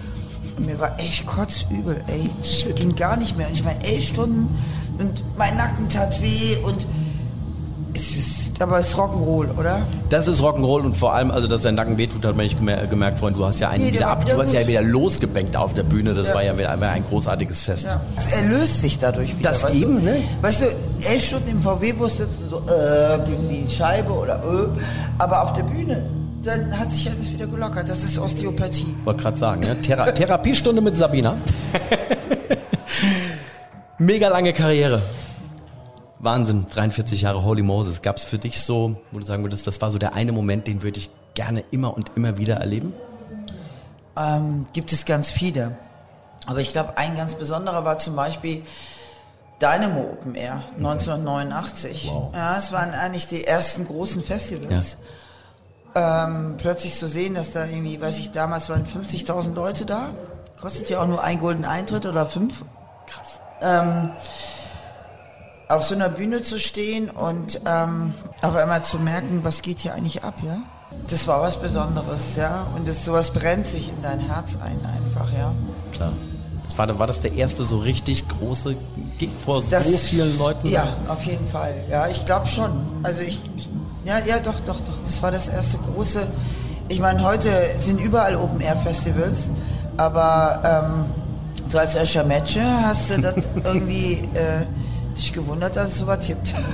mir 0.58 0.78
war 0.80 0.98
echt 0.98 1.26
kotzübel, 1.26 1.96
ey. 2.06 2.30
Das 2.42 2.74
ging 2.74 2.94
gar 2.96 3.16
nicht 3.16 3.36
mehr. 3.36 3.48
Und 3.48 3.54
ich 3.54 3.64
meine, 3.64 3.82
elf 3.84 4.04
Stunden 4.08 4.48
und 4.98 5.24
mein 5.36 5.56
Nacken 5.56 5.88
tat 5.88 6.20
weh 6.22 6.56
und 6.64 6.86
es 7.96 8.16
ist, 8.16 8.62
aber 8.62 8.78
es 8.80 8.88
ist 8.88 8.96
Rock'n'Roll, 8.96 9.56
oder? 9.58 9.82
Das 10.10 10.26
ist 10.26 10.40
Rock'n'Roll 10.40 10.80
und 10.82 10.96
vor 10.96 11.12
allem, 11.14 11.30
also 11.30 11.46
dass 11.46 11.62
dein 11.62 11.74
Nacken 11.76 11.96
wehtut, 11.96 12.24
hat 12.24 12.34
man 12.36 12.44
nicht 12.44 12.58
gemer 12.58 12.76
gemerkt, 12.86 13.18
Freund. 13.18 13.36
Du 13.36 13.44
hast 13.44 13.60
ja 13.60 13.68
einen 13.70 13.84
Nee, 13.84 13.90
der 13.92 14.00
wieder 14.00 14.10
ab, 14.10 14.24
wieder 14.24 14.34
du 14.34 14.42
hast 14.42 14.52
ja 14.52 14.66
wieder 14.66 14.82
losgebänkt 14.82 15.56
auf 15.56 15.74
der 15.74 15.84
Bühne. 15.84 16.12
Das 16.14 16.28
Ja. 16.28 16.34
war 16.34 16.42
ja 16.44 16.56
wieder 16.58 16.70
ein 16.70 17.04
großartiges 17.04 17.62
Fest. 17.62 17.84
Ja. 17.84 18.00
Er 18.36 18.48
löst 18.48 18.80
sich 18.80 18.98
dadurch 18.98 19.36
wieder. 19.38 19.50
Das 19.50 19.72
eben, 19.72 19.96
du? 19.96 20.02
ne? 20.02 20.16
Weißt 20.42 20.62
du, 20.62 20.66
elf 21.08 21.24
Stunden 21.24 21.48
im 21.48 21.60
VW-Bus 21.62 22.16
sitzen 22.16 22.48
so 22.50 22.58
äh, 22.58 23.18
gegen 23.28 23.48
die 23.48 23.70
Scheibe 23.72 24.12
oder 24.12 24.36
äh, 24.42 24.68
aber 25.18 25.42
auf 25.44 25.52
der 25.52 25.62
Bühne, 25.64 26.04
dann 26.44 26.78
hat 26.78 26.90
sich 26.90 27.10
alles 27.10 27.32
wieder 27.32 27.46
gelockert. 27.46 27.88
Das 27.88 28.02
ist 28.02 28.18
Osteopathie. 28.18 28.94
Wollte 29.04 29.22
gerade 29.22 29.36
sagen, 29.36 29.60
ne? 29.62 29.80
Thera 29.80 30.10
Therapiestunde 30.12 30.80
mit 30.80 30.96
Sabina. 30.96 31.36
Mega 33.98 34.28
lange 34.28 34.52
Karriere. 34.52 35.02
Wahnsinn, 36.18 36.66
43 36.70 37.22
Jahre 37.22 37.44
Holy 37.44 37.62
Moses. 37.62 38.02
Gab 38.02 38.16
es 38.16 38.24
für 38.24 38.38
dich 38.38 38.60
so, 38.60 38.96
wo 39.12 39.18
du 39.18 39.24
sagen 39.24 39.42
würdest, 39.42 39.66
das 39.66 39.80
war 39.80 39.90
so 39.90 39.98
der 39.98 40.14
eine 40.14 40.32
Moment, 40.32 40.66
den 40.66 40.82
würde 40.82 40.98
ich 40.98 41.10
gerne 41.34 41.64
immer 41.70 41.94
und 41.94 42.12
immer 42.16 42.38
wieder 42.38 42.56
erleben? 42.56 42.92
Ähm, 44.16 44.66
gibt 44.72 44.92
es 44.92 45.04
ganz 45.04 45.30
viele. 45.30 45.76
Aber 46.46 46.60
ich 46.60 46.72
glaube, 46.72 46.98
ein 46.98 47.16
ganz 47.16 47.34
besonderer 47.34 47.84
war 47.84 47.98
zum 47.98 48.16
Beispiel 48.16 48.62
Dynamo 49.60 50.12
Open 50.12 50.34
Air 50.34 50.64
1989. 50.76 52.10
Wow. 52.12 52.34
Ja, 52.34 52.58
es 52.58 52.72
waren 52.72 52.92
eigentlich 52.92 53.26
die 53.26 53.44
ersten 53.44 53.86
großen 53.86 54.22
Festivals. 54.22 54.96
Ähm, 55.94 56.54
plötzlich 56.56 56.94
zu 56.94 57.06
sehen, 57.06 57.34
dass 57.34 57.52
da 57.52 57.66
irgendwie, 57.66 58.00
weiß 58.00 58.18
ich, 58.18 58.32
damals 58.32 58.68
waren 58.68 58.84
50.000 58.84 59.54
Leute 59.54 59.86
da. 59.86 60.10
Kostet 60.60 60.90
ja 60.90 61.00
auch 61.00 61.06
nur 61.06 61.22
ein 61.22 61.38
Golden 61.38 61.64
Eintritt 61.64 62.06
oder 62.06 62.26
fünf. 62.26 62.64
Krass. 63.06 63.40
Ähm, 63.60 64.10
auf 65.68 65.84
so 65.84 65.94
einer 65.94 66.08
Bühne 66.08 66.42
zu 66.42 66.58
stehen 66.58 67.10
und 67.10 67.60
ähm, 67.66 68.14
auf 68.42 68.56
einmal 68.56 68.82
zu 68.82 68.98
merken, 68.98 69.40
was 69.44 69.62
geht 69.62 69.80
hier 69.80 69.94
eigentlich 69.94 70.24
ab, 70.24 70.34
ja? 70.42 70.58
Das 71.08 71.26
war 71.26 71.42
was 71.42 71.60
Besonderes, 71.60 72.36
ja? 72.36 72.66
Und 72.74 72.88
das, 72.88 73.04
sowas 73.04 73.32
brennt 73.32 73.66
sich 73.66 73.88
in 73.88 74.02
dein 74.02 74.20
Herz 74.20 74.56
ein 74.56 74.78
einfach, 74.84 75.32
ja? 75.32 75.52
Klar. 75.92 76.12
Das 76.64 76.78
war, 76.78 76.98
war 76.98 77.06
das 77.06 77.20
der 77.20 77.34
erste 77.34 77.62
so 77.64 77.78
richtig 77.78 78.26
große 78.28 78.76
Gig 79.18 79.30
vor 79.38 79.62
Das, 79.70 79.90
so 79.90 79.98
vielen 79.98 80.38
Leuten? 80.38 80.68
Ja, 80.68 80.96
auf 81.08 81.22
jeden 81.24 81.46
Fall. 81.46 81.74
Ja, 81.90 82.08
ich 82.08 82.24
glaube 82.24 82.46
schon. 82.46 82.70
Also 83.02 83.22
ich, 83.22 83.40
ich, 83.56 83.68
ja, 84.04 84.18
ja, 84.26 84.38
doch, 84.38 84.60
doch, 84.60 84.80
doch. 84.80 85.00
Das 85.04 85.22
war 85.22 85.30
das 85.30 85.48
erste 85.48 85.78
große. 85.78 86.26
Ich 86.88 87.00
meine, 87.00 87.22
heute 87.22 87.50
sind 87.80 88.00
überall 88.00 88.36
Open 88.36 88.60
Air 88.60 88.76
Festivals, 88.76 89.50
aber 89.96 90.62
ähm, 90.64 91.04
so 91.68 91.78
als 91.78 91.94
Öscher 91.94 92.24
Matche 92.24 92.62
hast 92.62 93.10
du 93.10 93.20
das 93.20 93.34
irgendwie 93.64 94.28
äh, 94.34 94.66
dich 95.16 95.32
gewundert, 95.32 95.76
dass 95.76 95.88
es 95.88 95.98
so 95.98 96.06
was 96.06 96.26
gibt. 96.26 96.52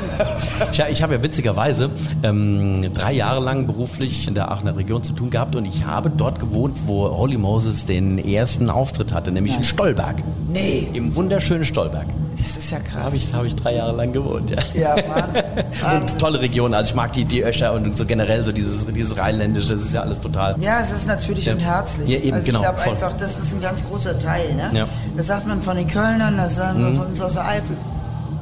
Ja, 0.74 0.88
ich 0.88 1.02
habe 1.02 1.14
ja 1.14 1.22
witzigerweise 1.22 1.90
ähm, 2.22 2.86
drei 2.94 3.12
Jahre 3.14 3.40
lang 3.42 3.66
beruflich 3.66 4.28
in 4.28 4.34
der 4.34 4.50
Aachener 4.50 4.76
Region 4.76 5.02
zu 5.02 5.12
tun 5.14 5.30
gehabt 5.30 5.56
und 5.56 5.64
ich 5.64 5.84
habe 5.86 6.10
dort 6.10 6.38
gewohnt, 6.38 6.78
wo 6.86 7.08
Holy 7.16 7.38
Moses 7.38 7.86
den 7.86 8.18
ersten 8.18 8.68
Auftritt 8.68 9.12
hatte, 9.14 9.32
nämlich 9.32 9.56
in 9.56 9.64
Stolberg. 9.64 10.16
Nee, 10.52 10.86
Im 10.92 11.14
wunderschönen 11.16 11.64
Stolberg. 11.64 12.06
das 12.36 12.56
ist 12.58 12.70
ja 12.70 12.78
krass. 12.78 13.04
Habe 13.04 13.16
ich, 13.16 13.32
habe 13.32 13.46
ich 13.46 13.54
drei 13.56 13.74
Jahre 13.74 13.96
lang 13.96 14.12
gewohnt, 14.12 14.50
ja. 14.50 14.58
Ja, 14.74 14.96
Mann. 15.08 16.00
Und 16.02 16.18
tolle 16.18 16.40
Region, 16.40 16.74
also 16.74 16.90
ich 16.90 16.94
mag 16.94 17.12
die, 17.14 17.24
die 17.24 17.42
Öscher 17.42 17.72
und 17.72 17.96
so 17.96 18.04
generell 18.04 18.44
so 18.44 18.52
dieses, 18.52 18.84
dieses 18.86 19.16
Rheinländische, 19.16 19.74
das 19.74 19.82
ist 19.84 19.94
ja 19.94 20.02
alles 20.02 20.20
total. 20.20 20.56
Ja, 20.60 20.80
es 20.82 20.92
ist 20.92 21.06
natürlich 21.06 21.46
Ja. 21.46 21.54
und 21.54 21.60
herzlich. 21.60 22.08
Ja, 22.08 22.18
eben, 22.18 22.34
also 22.34 22.46
genau, 22.46 22.60
ich 22.60 22.64
glaube 22.66 22.82
einfach, 22.82 23.12
das 23.16 23.38
ist 23.38 23.52
ein 23.54 23.60
ganz 23.62 23.82
großer 23.84 24.18
Teil. 24.18 24.54
Ne? 24.54 24.70
Ja. 24.74 24.84
Mhm. 24.84 24.88
Das 25.16 25.26
sagt 25.26 25.46
man 25.46 25.62
von 25.62 25.76
den 25.76 25.88
Kölnern, 25.88 26.36
das 26.36 26.56
sagen 26.56 26.84
wir 26.84 26.94
von 26.94 27.06
uns 27.06 27.20
aus 27.20 27.32
der 27.32 27.46
Eifel, 27.48 27.76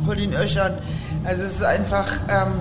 von 0.09 0.17
den 0.17 0.33
Öschern. 0.33 0.73
Also 1.23 1.43
es 1.43 1.57
ist 1.57 1.63
einfach, 1.63 2.07
ähm, 2.31 2.53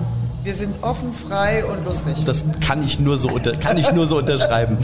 wir 0.44 0.54
sind 0.54 0.82
offen, 0.82 1.14
frei 1.14 1.64
und 1.64 1.82
lustig. 1.86 2.14
Das 2.26 2.44
kann 2.60 2.84
ich 2.84 3.00
nur 3.00 3.16
so, 3.16 3.28
unter, 3.28 3.52
kann 3.56 3.78
ich 3.78 3.90
nur 3.92 4.06
so 4.06 4.18
unterschreiben. 4.18 4.76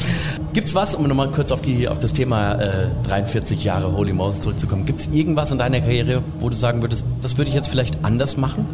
Gibt's 0.55 0.75
was, 0.75 0.95
um 0.95 1.07
nochmal 1.07 1.31
kurz 1.31 1.53
auf, 1.53 1.61
die, 1.61 1.87
auf 1.89 1.99
das 1.99 2.15
Thema 2.15 2.55
äh, 2.55 2.87
43 3.03 3.63
Jahre 3.65 3.95
Holy 3.95 4.15
Moses 4.15 4.41
zurückzukommen, 4.41 4.87
gibt's 4.87 5.11
irgendwas 5.13 5.53
in 5.53 5.59
deiner 5.59 5.81
Karriere, 5.81 6.23
wo 6.41 6.49
du 6.49 6.57
sagen 6.57 6.81
würdest, 6.81 7.05
das 7.21 7.37
würde 7.37 7.51
ich 7.51 7.55
jetzt 7.55 7.69
vielleicht 7.69 8.03
anders 8.03 8.39
machen? 8.39 8.67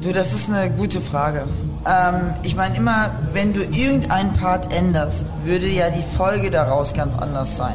Du, 0.00 0.12
das 0.12 0.32
ist 0.32 0.48
eine 0.48 0.70
gute 0.70 1.00
Frage. 1.00 1.46
Ähm, 1.84 2.34
ich 2.44 2.54
meine 2.54 2.76
immer, 2.76 3.10
wenn 3.32 3.54
du 3.54 3.62
irgendeinen 3.62 4.32
Part 4.34 4.72
änderst, 4.72 5.24
würde 5.44 5.66
ja 5.66 5.90
die 5.90 6.04
Folge 6.16 6.52
daraus 6.52 6.94
ganz 6.94 7.16
anders 7.16 7.56
sein. 7.56 7.74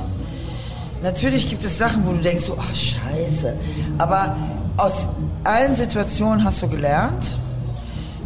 Natürlich 1.04 1.50
gibt 1.50 1.64
es 1.64 1.78
Sachen, 1.78 2.06
wo 2.06 2.14
du 2.14 2.20
denkst, 2.20 2.44
so, 2.44 2.58
ach 2.60 2.76
scheiße. 2.76 3.56
Aber 3.98 4.36
aus 4.78 5.10
allen 5.44 5.76
Situationen 5.76 6.44
hast 6.44 6.62
du 6.62 6.68
gelernt. 6.68 7.38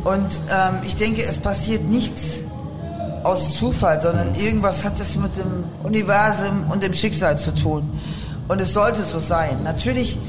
Und 0.03 0.41
ähm, 0.51 0.79
ich 0.85 0.95
denke, 0.95 1.23
es 1.23 1.37
passiert 1.37 1.83
nichts 1.83 2.43
aus 3.23 3.57
Zufall, 3.57 3.99
sondern 3.99 4.35
irgendwas 4.35 4.83
hat 4.83 4.99
es 4.99 5.15
mit 5.15 5.35
dem 5.35 5.63
Universum 5.83 6.69
und 6.69 6.83
dem 6.83 6.93
Schicksal 6.93 7.37
zu 7.37 7.55
tun. 7.55 7.89
Und 8.47 8.61
es 8.61 8.73
sollte 8.73 9.03
so 9.03 9.19
sein. 9.19 9.63
Natürlich, 9.63 10.19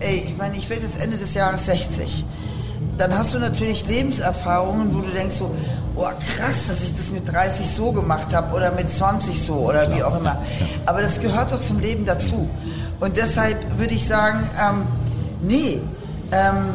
ey, 0.00 0.28
ich 0.28 0.36
meine, 0.38 0.56
ich 0.56 0.70
werde 0.70 0.84
jetzt 0.84 1.02
Ende 1.02 1.18
des 1.18 1.34
Jahres 1.34 1.66
60. 1.66 2.24
Dann 2.96 3.16
hast 3.16 3.34
du 3.34 3.38
natürlich 3.38 3.86
Lebenserfahrungen, 3.86 4.94
wo 4.94 5.00
du 5.00 5.10
denkst 5.10 5.36
so, 5.36 5.54
oh 5.94 6.04
krass, 6.04 6.66
dass 6.68 6.82
ich 6.82 6.96
das 6.96 7.10
mit 7.10 7.30
30 7.30 7.70
so 7.70 7.92
gemacht 7.92 8.34
habe 8.34 8.54
oder 8.54 8.72
mit 8.72 8.88
20 8.90 9.42
so 9.42 9.54
oder 9.54 9.94
wie 9.94 10.02
auch 10.02 10.18
immer. 10.18 10.42
Aber 10.86 11.02
das 11.02 11.20
gehört 11.20 11.52
doch 11.52 11.60
zum 11.60 11.78
Leben 11.78 12.06
dazu. 12.06 12.48
Und 13.00 13.16
deshalb 13.18 13.78
würde 13.78 13.94
ich 13.94 14.06
sagen, 14.06 14.48
ähm, 14.58 14.86
nee, 15.42 15.80
ähm, 16.30 16.68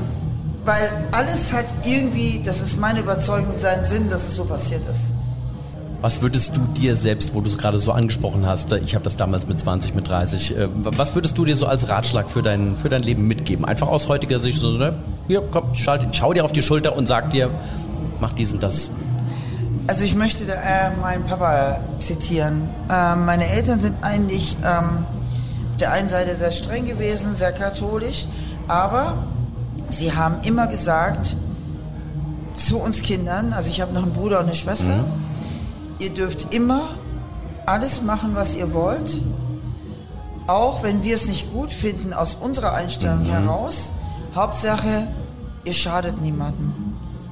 weil 0.65 0.89
alles 1.13 1.53
hat 1.53 1.65
irgendwie, 1.86 2.41
das 2.45 2.62
ist 2.62 2.77
meine 2.79 3.00
Überzeugung, 3.00 3.57
seinen 3.57 3.86
Sinn, 3.86 4.09
dass 4.09 4.27
es 4.27 4.36
so 4.36 4.45
passiert 4.45 4.81
ist. 4.89 5.12
Was 6.00 6.21
würdest 6.21 6.55
du 6.55 6.62
dir 6.79 6.95
selbst, 6.95 7.33
wo 7.33 7.41
du 7.41 7.47
es 7.47 7.57
gerade 7.57 7.79
so 7.79 7.91
angesprochen 7.91 8.45
hast, 8.45 8.71
äh, 8.71 8.77
ich 8.79 8.93
habe 8.93 9.03
das 9.03 9.15
damals 9.15 9.47
mit 9.47 9.59
20, 9.59 9.95
mit 9.95 10.07
30, 10.07 10.55
äh, 10.55 10.67
was 10.71 11.15
würdest 11.15 11.38
du 11.38 11.45
dir 11.45 11.55
so 11.55 11.65
als 11.65 11.89
Ratschlag 11.89 12.29
für 12.29 12.43
dein, 12.43 12.75
für 12.75 12.89
dein 12.89 13.01
Leben 13.01 13.27
mitgeben? 13.27 13.65
Einfach 13.65 13.88
aus 13.88 14.07
heutiger 14.07 14.39
Sicht 14.39 14.59
so, 14.59 14.71
ne? 14.71 14.93
Hier, 15.27 15.41
komm, 15.50 15.74
schau, 15.74 15.97
schau 16.12 16.33
dir 16.33 16.45
auf 16.45 16.51
die 16.51 16.62
Schulter 16.62 16.95
und 16.95 17.07
sag 17.07 17.31
dir, 17.31 17.50
mach 18.19 18.33
dies 18.33 18.53
und 18.53 18.62
das. 18.62 18.91
Also 19.88 20.03
ich 20.03 20.15
möchte 20.15 20.45
da, 20.45 20.53
äh, 20.53 20.91
meinen 21.01 21.24
Papa 21.24 21.79
zitieren. 21.97 22.69
Ähm, 22.91 23.25
meine 23.25 23.47
Eltern 23.47 23.79
sind 23.79 23.95
eigentlich 24.01 24.55
ähm, 24.63 25.05
auf 25.71 25.77
der 25.79 25.93
einen 25.93 26.09
Seite 26.09 26.36
sehr 26.36 26.51
streng 26.51 26.86
gewesen, 26.86 27.36
sehr 27.36 27.53
katholisch, 27.53 28.27
aber 28.67 29.13
sie 29.89 30.13
haben 30.13 30.39
immer 30.41 30.67
gesagt 30.67 31.36
zu 32.53 32.79
uns 32.79 33.01
Kindern, 33.01 33.53
also 33.53 33.69
ich 33.69 33.81
habe 33.81 33.93
noch 33.93 34.03
einen 34.03 34.13
Bruder 34.13 34.39
und 34.39 34.45
eine 34.45 34.55
Schwester, 34.55 35.05
ihr 36.00 36.09
dürft 36.09 36.53
immer 36.53 36.81
alles 37.65 38.01
machen, 38.01 38.31
was 38.33 38.55
ihr 38.55 38.74
wollt, 38.74 39.21
auch 40.47 40.83
wenn 40.83 41.03
wir 41.03 41.15
es 41.15 41.27
nicht 41.27 41.51
gut 41.51 41.71
finden 41.71 42.13
aus 42.13 42.36
unserer 42.36 42.74
Einstellung 42.74 43.25
heraus. 43.25 43.91
Hauptsache, 44.33 45.07
ihr 45.65 45.74
schadet 45.74 46.21
niemandem. 46.21 46.74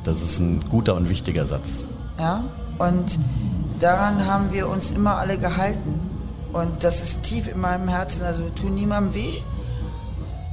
Das 0.04 0.22
ist 0.22 0.40
ein 0.40 0.60
guter 0.70 0.96
und 0.96 1.10
wichtiger 1.10 1.46
Satz. 1.46 1.86
Ja? 2.20 2.44
Und 2.78 3.18
daran 3.80 4.26
haben 4.26 4.52
wir 4.52 4.68
uns 4.68 4.92
immer 4.92 5.18
alle 5.18 5.38
gehalten. 5.38 6.00
Und 6.52 6.84
das 6.84 7.02
ist 7.02 7.24
tief 7.24 7.48
in 7.48 7.60
meinem 7.60 7.88
Herzen. 7.88 8.24
Also 8.24 8.44
tu 8.56 8.70
niemandem 8.70 9.14
weh 9.14 9.42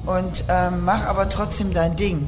und 0.07 0.45
ähm, 0.49 0.85
mach 0.85 1.07
aber 1.07 1.29
trotzdem 1.29 1.73
dein 1.73 1.97
Ding. 1.97 2.27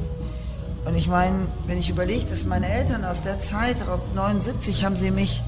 Und 0.85 0.95
ich 0.95 1.07
meine, 1.07 1.47
wenn 1.65 1.77
ich 1.77 1.89
überlege, 1.89 2.25
dass 2.25 2.45
meine 2.45 2.69
Eltern 2.69 3.05
aus 3.05 3.21
der 3.21 3.39
Zeit, 3.39 3.77
ab 3.87 4.01
79, 4.13 4.85
haben 4.85 4.95
sie 4.95 5.11
mich 5.11 5.41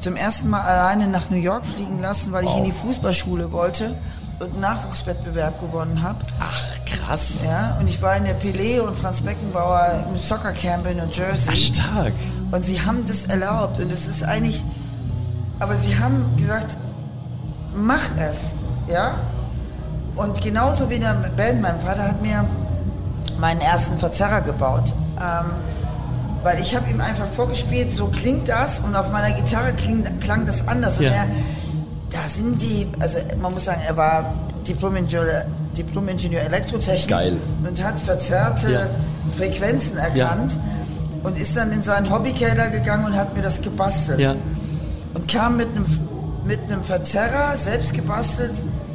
zum 0.00 0.16
ersten 0.16 0.50
Mal 0.50 0.60
alleine 0.60 1.06
nach 1.06 1.30
New 1.30 1.36
York 1.36 1.64
fliegen 1.64 2.00
lassen, 2.00 2.32
weil 2.32 2.44
ich 2.44 2.56
in 2.56 2.64
die 2.64 2.72
Fußballschule 2.72 3.52
wollte 3.52 3.96
und 4.40 4.50
einen 4.50 4.60
Nachwuchswettbewerb 4.60 5.60
gewonnen 5.60 6.02
habe. 6.02 6.18
Ach, 6.40 6.84
krass. 6.84 7.34
Ja, 7.44 7.76
und 7.78 7.88
ich 7.88 8.02
war 8.02 8.16
in 8.16 8.24
der 8.24 8.38
Pelé 8.40 8.80
und 8.80 8.98
Franz 8.98 9.20
Beckenbauer 9.20 10.04
im 10.08 10.18
Soccercamp 10.18 10.86
in 10.88 10.96
New 10.96 11.06
Jersey. 11.12 11.56
Stark. 11.56 12.12
Und 12.50 12.64
sie 12.64 12.80
haben 12.80 13.06
das 13.06 13.26
erlaubt. 13.26 13.78
Und 13.78 13.92
es 13.92 14.08
ist 14.08 14.24
eigentlich, 14.24 14.64
aber 15.60 15.76
sie 15.76 15.98
haben 15.98 16.36
gesagt, 16.36 16.76
mach 17.74 18.16
es. 18.18 18.54
Ja? 18.88 19.14
Und 20.16 20.42
genauso 20.42 20.88
wie 20.90 20.94
in 20.94 21.00
der 21.02 21.14
Band, 21.36 21.62
mein 21.62 21.80
Vater 21.80 22.02
hat 22.08 22.22
mir 22.22 22.44
meinen 23.38 23.60
ersten 23.60 23.98
Verzerrer 23.98 24.40
gebaut. 24.42 24.92
Ähm, 25.18 25.46
weil 26.42 26.60
ich 26.60 26.74
habe 26.74 26.90
ihm 26.90 27.00
einfach 27.00 27.28
vorgespielt, 27.28 27.92
so 27.92 28.08
klingt 28.08 28.48
das 28.48 28.80
und 28.80 28.96
auf 28.96 29.10
meiner 29.12 29.32
Gitarre 29.34 29.72
kling, 29.74 30.04
klang 30.20 30.44
das 30.46 30.66
anders. 30.66 30.98
Und 30.98 31.04
Ja. 31.06 31.12
er, 31.12 31.26
da 32.10 32.18
sind 32.28 32.60
die, 32.60 32.88
also 33.00 33.18
man 33.40 33.54
muss 33.54 33.64
sagen, 33.64 33.80
er 33.86 33.96
war 33.96 34.34
Diplom-Ingenieur 34.66 35.44
Diplom 35.76 36.08
Elektrotechnik 36.08 37.08
Geil. 37.08 37.36
und 37.66 37.82
hat 37.82 37.98
verzerrte 37.98 38.72
Ja. 38.72 38.80
Frequenzen 39.36 39.96
erkannt 39.96 40.58
und 41.22 41.38
ist 41.38 41.56
dann 41.56 41.72
in 41.72 41.82
seinen 41.82 42.10
Hobbykeller 42.12 42.68
gegangen 42.68 43.06
und 43.06 43.16
hat 43.16 43.34
mir 43.34 43.42
das 43.42 43.60
gebastelt 43.62 44.18
Ja. 44.20 44.34
und 45.14 45.28
kam 45.28 45.56
mit 45.56 45.68
einem 45.68 45.86
mit 46.44 46.60
einem 46.64 46.82
Verzerrer, 46.82 47.56
selbst 47.56 47.94
gebastelt, 47.94 48.50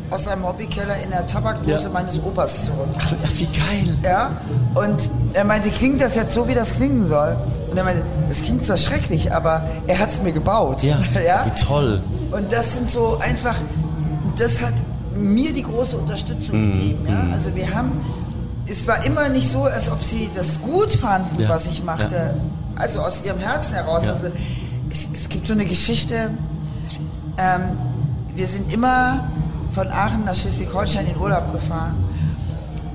aus 0.09 0.23
seinem 0.25 0.45
Hobbykeller 0.47 0.95
in 1.03 1.11
der 1.11 1.25
Tabakdose 1.27 1.85
Ja. 1.85 1.89
meines 1.89 2.17
Opas 2.23 2.63
zurück. 2.65 2.87
Ach, 2.97 3.13
wie 3.35 3.45
geil. 3.45 3.97
Ja, 4.03 4.31
und 4.75 5.09
er 5.33 5.43
meinte, 5.43 5.69
klingt 5.69 6.01
das 6.01 6.15
jetzt 6.15 6.33
so, 6.33 6.47
wie 6.47 6.53
das 6.53 6.71
klingen 6.71 7.03
soll? 7.03 7.35
Und 7.69 7.77
er 7.77 7.83
meinte, 7.83 8.03
das 8.27 8.41
klingt 8.41 8.65
zwar 8.65 8.77
schrecklich, 8.77 9.33
aber 9.33 9.63
er 9.87 9.99
hat 9.99 10.09
es 10.09 10.21
mir 10.21 10.31
gebaut. 10.31 10.81
Ja, 10.83 10.97
ja? 11.25 11.45
wie 11.45 11.61
toll. 11.63 12.01
Und 12.31 12.51
das 12.51 12.73
sind 12.75 12.89
so 12.89 13.17
einfach, 13.19 13.55
das 14.37 14.61
hat 14.61 14.73
mir 15.15 15.53
die 15.53 15.63
große 15.63 15.97
Unterstützung 15.97 16.55
Mhm, 16.69 16.73
gegeben. 16.73 17.07
Ja? 17.09 17.33
Also 17.33 17.53
wir 17.55 17.73
haben, 17.73 17.91
es 18.67 18.87
war 18.87 19.03
immer 19.05 19.27
nicht 19.29 19.49
so, 19.51 19.63
als 19.63 19.91
ob 19.91 20.01
sie 20.03 20.29
das 20.35 20.61
gut 20.61 20.91
fanden, 20.93 21.41
Ja, 21.41 21.49
was 21.49 21.65
ich 21.67 21.83
machte. 21.83 22.15
ja. 22.15 22.33
Also 22.79 22.99
aus 22.99 23.25
ihrem 23.25 23.39
Herzen 23.39 23.73
heraus. 23.73 24.07
Also 24.07 24.27
es, 24.91 25.07
es 25.11 25.27
gibt 25.29 25.47
so 25.47 25.53
eine 25.53 25.65
Geschichte, 25.65 26.29
ähm, 27.37 27.61
wir 28.35 28.47
sind 28.47 28.71
immer 28.71 29.27
von 29.77 29.91
Aachen 29.91 30.25
nach 30.25 30.33
Schleswig-Holstein 30.33 31.05
in 31.05 31.17
Urlaub 31.17 31.51
gefahren. 31.51 32.03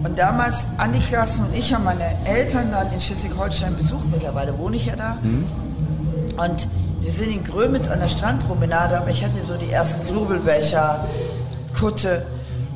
Und 0.03 0.19
damals, 0.19 0.65
Andi 0.79 0.99
Klassen 0.99 1.45
und 1.45 1.57
ich 1.57 1.73
haben 1.73 1.85
meine 1.85 2.17
Eltern 2.25 2.73
dann 2.73 2.93
in 2.93 3.01
Schleswig-Holstein 3.01 3.77
besucht. 3.77 4.05
Mittlerweile 4.11 4.59
wohne 4.59 4.75
ich 4.75 4.87
ja 4.87 4.97
da. 4.97 5.17
Und 6.43 6.69
wir 7.01 7.12
sind 7.12 7.31
in 7.31 7.45
Grömitz 7.45 7.89
an 7.89 8.01
der 8.01 8.09
Strandpromenade, 8.09 8.99
aber 8.99 9.11
ich 9.11 9.25
hatte 9.25 9.39
so 9.47 9.55
die 9.55 9.71
ersten 9.71 10.05
Knobelbecher, 10.09 11.05
Kutte. 11.79 12.27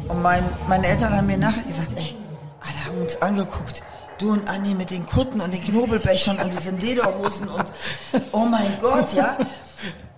Und 0.07 0.23
mein, 0.23 0.45
meine 0.69 0.87
Eltern 0.87 1.17
haben 1.17 1.27
mir 1.27 1.39
nachher 1.39 1.65
gesagt, 1.65 1.89
ey, 1.97 2.15
alle 2.61 2.87
haben 2.87 3.03
uns 3.03 3.21
angeguckt. 3.21 3.83
Du 4.19 4.31
und 4.31 4.49
Andi 4.49 4.77
mit 4.77 4.91
den 4.91 5.05
Kutten 5.05 5.41
und 5.41 5.53
den 5.53 5.63
Knobelbechern 5.63 6.39
und 6.39 6.53
diesen 6.53 6.81
Lederhosen 6.81 7.49
und 7.49 7.65
oh 8.31 8.45
mein 8.49 8.71
Gott, 8.81 9.13
ja. 9.17 9.37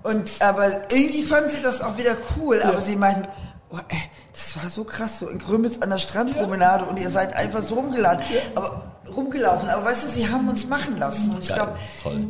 Und 0.03 0.31
aber 0.41 0.93
irgendwie 0.93 1.23
fanden 1.23 1.49
sie 1.49 1.63
das 1.63 1.81
auch 1.81 1.97
wieder 1.97 2.17
cool, 2.37 2.61
aber 2.63 2.83
sie 2.83 2.95
meinten, 2.95 3.27
oh, 3.71 3.79
ey, 3.89 4.03
das 4.33 4.57
war 4.57 4.71
so 4.71 4.85
krass, 4.85 5.19
so 5.19 5.29
in 5.29 5.39
Grömitz 5.39 5.79
an 5.81 5.91
der 5.91 5.99
Strandpromenade 5.99 6.85
und 6.85 6.99
ihr 6.99 7.11
seid 7.11 7.35
einfach 7.35 7.63
so 7.63 7.75
rumgeladen, 7.75 8.25
aber 8.55 8.93
rumgelaufen. 9.15 9.69
Aber 9.69 9.85
weißt 9.85 10.05
du, 10.05 10.09
sie 10.11 10.29
haben 10.29 10.49
uns 10.49 10.67
machen 10.67 10.99
lassen. 10.99 11.31
Und 11.35 11.43
ich 11.43 11.49
glaube, 11.49 11.75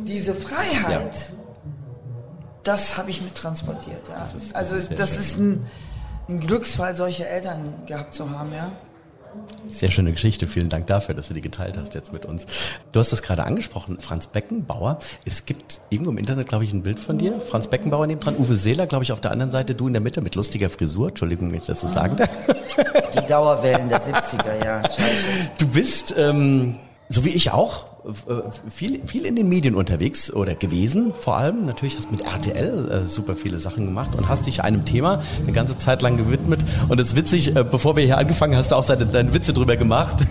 diese 0.05 0.33
Freiheit, 0.33 1.31
das 2.63 2.97
habe 2.97 3.09
ich 3.09 3.21
mit 3.21 3.35
transportiert. 3.35 4.07
Ja. 4.09 4.27
ist 4.35 4.55
also 4.55 4.75
das 4.75 4.87
schön. 5.11 5.19
ist 5.19 5.37
ein, 5.37 5.65
ein 6.29 6.39
Glücksfall, 6.39 6.95
solche 6.95 7.27
Eltern 7.27 7.85
gehabt 7.85 8.13
zu 8.13 8.29
haben, 8.29 8.53
ja. 8.53 8.71
Sehr 9.67 9.91
schöne 9.91 10.11
Geschichte. 10.11 10.47
Vielen 10.47 10.69
Dank 10.69 10.87
dafür, 10.87 11.15
dass 11.15 11.27
du 11.27 11.33
die 11.33 11.41
geteilt 11.41 11.77
hast 11.77 11.93
jetzt 11.93 12.11
mit 12.11 12.25
uns. 12.25 12.45
Du 12.91 12.99
hast 12.99 13.11
das 13.11 13.21
gerade 13.21 13.43
angesprochen, 13.43 13.99
Franz 13.99 14.27
Beckenbauer. 14.27 14.99
Es 15.25 15.45
gibt 15.45 15.81
irgendwo 15.89 16.11
im 16.11 16.17
Internet, 16.17 16.47
glaube 16.47 16.63
ich, 16.63 16.73
ein 16.73 16.83
Bild 16.83 16.99
von 16.99 17.17
dir. 17.17 17.39
Franz 17.39 17.67
Beckenbauer 17.67 18.07
neben 18.07 18.19
dran. 18.19 18.35
Uwe 18.37 18.55
Seeler, 18.55 18.87
glaube 18.87 19.03
ich, 19.03 19.11
auf 19.11 19.21
der 19.21 19.31
anderen 19.31 19.51
Seite. 19.51 19.75
Du 19.75 19.87
in 19.87 19.93
der 19.93 20.01
Mitte 20.01 20.21
mit 20.21 20.35
lustiger 20.35 20.69
Frisur. 20.69 21.09
Entschuldigung, 21.09 21.51
wenn 21.51 21.59
ich 21.59 21.65
das 21.65 21.81
so 21.81 21.87
sagen 21.87 22.15
darf. 22.15 22.29
Die 23.13 23.27
Dauerwellen 23.27 23.89
der 23.89 24.01
70er, 24.01 24.65
ja. 24.65 24.83
Scheiße. 24.83 25.51
Du 25.57 25.67
bist, 25.67 26.15
ähm, 26.17 26.75
so 27.09 27.25
wie 27.25 27.29
ich 27.29 27.51
auch, 27.51 27.88
viel, 28.69 29.01
viel 29.05 29.25
in 29.25 29.35
den 29.35 29.49
Medien 29.49 29.75
unterwegs 29.75 30.31
oder 30.31 30.55
gewesen. 30.55 31.13
Vor 31.17 31.37
allem 31.37 31.65
natürlich 31.65 31.97
hast 31.97 32.11
mit 32.11 32.21
RTL 32.21 32.91
äh, 32.91 33.05
super 33.05 33.35
viele 33.35 33.59
Sachen 33.59 33.85
gemacht 33.85 34.11
und 34.15 34.27
hast 34.27 34.45
dich 34.45 34.63
einem 34.63 34.85
Thema 34.85 35.21
eine 35.43 35.51
ganze 35.51 35.77
Zeit 35.77 36.01
lang 36.01 36.17
gewidmet. 36.17 36.63
Und 36.87 36.99
es 36.99 37.09
ist 37.09 37.15
witzig, 37.15 37.55
äh, 37.55 37.63
bevor 37.63 37.95
wir 37.95 38.03
hier 38.03 38.17
angefangen, 38.17 38.55
hast 38.55 38.71
du 38.71 38.75
auch 38.75 38.85
deine, 38.85 39.05
deine 39.05 39.33
Witze 39.33 39.53
drüber 39.53 39.77
gemacht. 39.77 40.17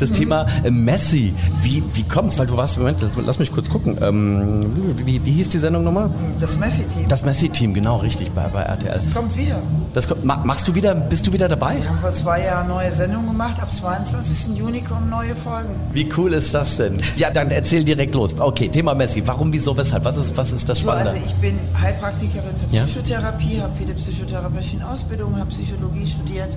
Das 0.00 0.12
Thema 0.12 0.46
äh, 0.64 0.70
Messi. 0.70 1.32
Wie, 1.62 1.82
wie 1.94 2.02
kommt's? 2.02 2.38
Weil 2.38 2.46
du 2.46 2.56
warst, 2.56 2.78
Moment, 2.78 3.00
lass, 3.00 3.12
lass 3.16 3.38
mich 3.38 3.52
kurz 3.52 3.68
gucken. 3.70 3.96
Ähm, 4.00 4.94
wie, 5.04 5.24
wie 5.24 5.32
hieß 5.32 5.48
die 5.48 5.58
Sendung 5.58 5.84
nochmal? 5.84 6.10
Das 6.38 6.56
Messi-Team 6.56 7.08
Das 7.08 7.24
Messi-Team, 7.24 7.74
genau, 7.74 7.96
richtig, 7.96 8.30
bei, 8.32 8.46
bei 8.48 8.62
RTL. 8.62 9.00
kommt 9.14 9.36
wieder. 9.36 9.62
Das 9.94 10.08
kommt, 10.08 10.24
ma, 10.24 10.36
machst 10.44 10.68
du 10.68 10.74
wieder, 10.74 10.94
bist 10.94 11.26
du 11.26 11.32
wieder 11.32 11.48
dabei? 11.48 11.76
Wir 11.78 11.88
haben 11.88 12.00
vor 12.00 12.12
zwei 12.14 12.44
Jahren 12.44 12.68
neue 12.68 12.92
Sendungen 12.92 13.28
gemacht. 13.28 13.60
Ab 13.60 13.70
22. 13.70 14.56
Juni 14.58 14.82
kommen 14.82 15.08
neue 15.08 15.34
Folgen. 15.34 15.70
Wie 15.92 16.08
cool 16.16 16.32
ist 16.32 16.52
das 16.54 16.76
denn? 16.76 16.98
Ja, 17.16 17.30
dann 17.30 17.50
erzähl 17.50 17.82
direkt 17.84 18.14
los. 18.14 18.34
Okay, 18.38 18.68
Thema 18.68 18.94
Messi. 18.94 19.22
Warum, 19.26 19.52
wieso, 19.52 19.76
weshalb? 19.76 20.04
Was 20.04 20.16
ist, 20.18 20.36
was 20.36 20.52
ist 20.52 20.68
das 20.68 20.78
So, 20.80 20.90
also 20.90 21.04
Spannende? 21.10 21.26
ich 21.26 21.34
bin 21.36 21.58
Heilpraktikerin 21.80 22.50
für 22.68 22.76
Ja. 22.76 22.84
Psychotherapie, 22.84 23.60
habe 23.60 23.72
viele 23.76 23.94
psychotherapeutische 23.94 24.86
Ausbildungen, 24.86 25.38
habe 25.38 25.50
Psychologie 25.50 26.06
studiert. 26.06 26.50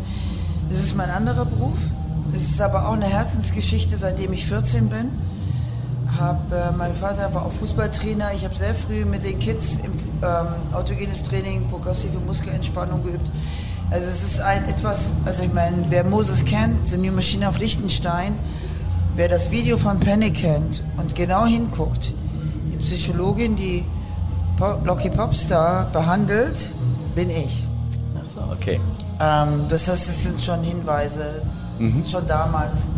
Das 0.70 0.80
ist 0.80 0.96
mein 0.96 1.10
anderer 1.10 1.46
Beruf. 1.46 1.78
Es 2.34 2.44
ist 2.44 2.62
aber 2.62 2.88
auch 2.88 2.94
eine 2.94 3.06
Herzensgeschichte, 3.08 3.98
seitdem 3.98 4.34
ich 4.34 4.46
14 4.46 4.90
bin. 4.90 5.12
Hab, 6.20 6.52
äh, 6.52 6.72
mein 6.78 6.96
Vater 6.96 7.34
war 7.34 7.46
auch 7.46 7.52
Fußballtrainer. 7.54 8.32
Ich 8.36 8.44
habe 8.44 8.56
sehr 8.56 8.76
früh 8.76 9.06
mit 9.06 9.24
den 9.24 9.40
Kids 9.40 9.78
im 9.84 9.92
ähm, 10.24 10.48
autogenes 10.76 11.24
Training, 11.24 11.68
progressive 11.70 12.18
Muskelentspannung 12.26 13.04
geübt. 13.04 13.30
Also 13.92 14.06
es 14.06 14.24
ist 14.24 14.42
ein 14.42 14.66
etwas, 14.66 15.14
also 15.26 15.44
ich 15.44 15.54
meine, 15.54 15.78
wer 15.90 16.04
Moses 16.04 16.44
kennt, 16.46 16.88
The 16.88 16.98
New 16.98 17.12
Machine 17.12 17.48
auf 17.48 17.58
Liechtenstein, 17.58 18.36
wer 19.16 19.28
das 19.28 19.52
Video 19.52 19.78
von 19.78 20.00
Penny 20.00 20.32
kennt 20.32 20.84
und 20.98 21.16
genau 21.16 21.46
hinguckt, 21.46 22.14
die 22.72 22.78
Psychologin, 22.78 23.56
die 23.56 23.84
Pop, 24.58 24.86
Locky 24.86 25.10
Popstar 25.10 25.86
behandelt, 25.92 26.72
bin 27.16 27.30
ich. 27.30 27.64
Ach 28.16 28.30
so, 28.30 28.40
okay. 28.52 28.80
Ähm, 29.20 29.66
das 29.70 29.88
heißt, 29.88 30.10
es 30.10 30.24
sind 30.24 30.42
schon 30.42 30.64
Hinweise, 30.64 31.42
schon 32.10 32.28
damals. 32.28 32.90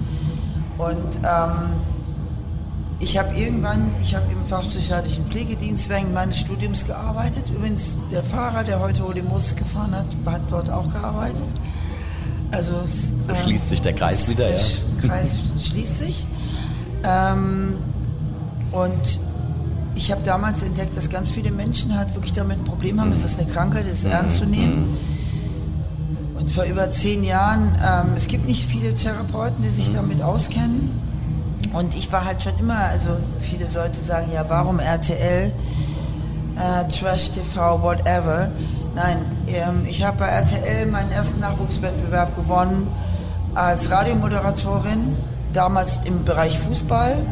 Und 0.78 1.18
ähm, 1.18 1.82
ich 3.00 3.18
habe 3.18 3.36
irgendwann, 3.36 3.92
ich 4.02 4.16
habe 4.16 4.32
im 4.32 4.46
fachpsychiatrischen 4.46 5.26
Pflegedienst 5.26 5.90
während 5.90 6.14
meines 6.14 6.40
Studiums 6.40 6.86
gearbeitet. 6.86 7.50
Übrigens, 7.50 7.98
der 8.12 8.24
Fahrer, 8.24 8.64
der 8.64 8.80
heute 8.80 9.04
Ole 9.06 9.22
gefahren 9.22 9.96
hat, 9.96 10.06
hat 10.26 10.42
dort 10.50 10.70
auch 10.70 10.92
gearbeitet. 10.92 11.48
Also 12.52 12.74
es, 12.84 13.12
So 13.28 13.36
schließt 13.36 13.70
sich 13.70 13.82
der 13.82 13.94
Kreis 13.94 14.28
wieder, 14.30 14.46
der 14.48 14.56
ja. 14.58 14.62
Sch- 14.62 15.08
Kreis 15.08 15.36
schließt 15.64 16.00
sich. 16.00 16.28
Ähm, 17.04 17.76
und 18.72 19.20
ich 19.96 20.12
habe 20.12 20.22
damals 20.24 20.64
entdeckt, 20.64 20.96
dass 20.98 21.10
ganz 21.10 21.30
viele 21.32 21.52
Menschen 21.52 21.98
halt 21.98 22.14
wirklich 22.16 22.34
damit 22.34 22.60
ein 22.60 22.64
Problem 22.66 23.00
haben. 23.00 23.12
Es 23.12 23.24
ist 23.26 23.40
eine 23.40 23.50
Krankheit, 23.50 23.86
es 23.86 24.00
ist 24.00 24.06
ernst 24.06 24.38
zu 24.40 24.46
nehmen. 24.46 24.98
Und 26.40 26.52
vor 26.52 26.64
über 26.64 26.90
zehn 26.92 27.24
Jahren, 27.24 27.76
ähm, 27.86 28.14
es 28.16 28.28
gibt 28.28 28.46
nicht 28.48 28.68
viele 28.68 28.96
Therapeuten, 28.96 29.62
die 29.64 29.70
sich 29.70 29.92
damit 29.92 30.22
auskennen. 30.22 30.90
Und 31.74 31.96
ich 31.96 32.12
war 32.12 32.26
halt 32.26 32.44
schon 32.44 32.58
immer, 32.60 32.76
also 32.78 33.12
viele 33.40 33.66
Leute 33.74 34.00
sagen, 34.06 34.28
ja, 34.34 34.44
warum 34.50 34.80
RTL, 34.80 35.54
äh, 36.58 36.88
Trash 36.90 37.32
TV, 37.32 37.82
whatever. 37.82 38.50
Nein, 38.96 39.18
ähm, 39.48 39.86
ich 39.88 40.04
habe 40.04 40.18
bei 40.18 40.28
RTL 40.28 40.86
meinen 40.88 41.12
ersten 41.12 41.40
Nachwuchswettbewerb 41.40 42.36
gewonnen 42.36 42.88
als 43.56 43.90
Radiomoderatorin, 43.90 45.16
damals 45.54 46.02
im 46.06 46.24
Bereich 46.26 46.60
Fußball. 46.60 47.26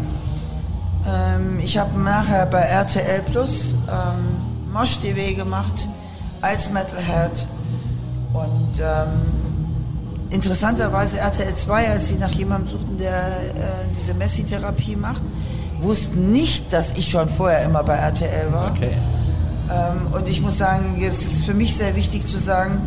Ähm, 1.08 1.60
ich 1.60 1.78
habe 1.78 2.00
nachher 2.00 2.45
bei 2.45 2.62
RTL 2.62 3.22
Plus 3.24 3.76
ähm, 3.89 4.72
Mosh 4.72 5.00
TV 5.00 5.36
gemacht 5.36 5.88
als 6.41 6.69
Metalhead 6.69 7.45
und 8.34 8.82
interessanterweise 10.30 11.17
RTL 11.17 11.54
2, 11.54 11.89
als 11.89 12.10
sie 12.10 12.15
nach 12.15 12.32
jemandem 12.32 12.69
suchten, 12.69 12.98
der 12.98 13.12
äh, 13.12 13.62
diese 13.95 14.13
Messi-Therapie 14.13 14.95
macht, 14.95 15.24
wussten 15.82 16.32
nicht, 16.32 16.72
dass 16.72 16.98
ich 16.98 17.10
schon 17.10 17.30
vorher 17.30 17.63
immer 17.63 17.84
bei 17.84 17.95
RTL 17.95 18.52
war. 18.52 18.72
Okay. 18.72 18.91
Ähm, 19.69 20.13
und 20.13 20.29
ich 20.29 20.41
muss 20.41 20.58
sagen, 20.58 21.01
es 21.01 21.21
ist 21.21 21.45
für 21.45 21.53
mich 21.53 21.75
sehr 21.75 21.95
wichtig 21.95 22.25
zu 22.25 22.39
sagen, 22.39 22.82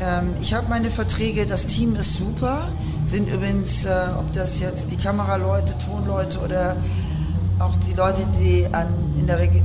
ähm, 0.00 0.34
ich 0.40 0.54
habe 0.54 0.68
meine 0.68 0.90
Verträge, 0.90 1.46
das 1.46 1.66
Team 1.66 1.94
ist 1.96 2.16
super. 2.16 2.68
Sind 3.04 3.28
übrigens, 3.32 3.84
äh, 3.84 3.90
ob 4.18 4.32
das 4.32 4.60
jetzt 4.60 4.90
die 4.90 4.96
Kameraleute, 4.96 5.74
Tonleute 5.86 6.38
oder 6.38 6.76
auch 7.58 7.76
die 7.88 7.92
Leute, 7.92 8.26
die 8.40 8.66
an, 8.72 8.88
in 9.18 9.26
der 9.26 9.38
Reg 9.38 9.62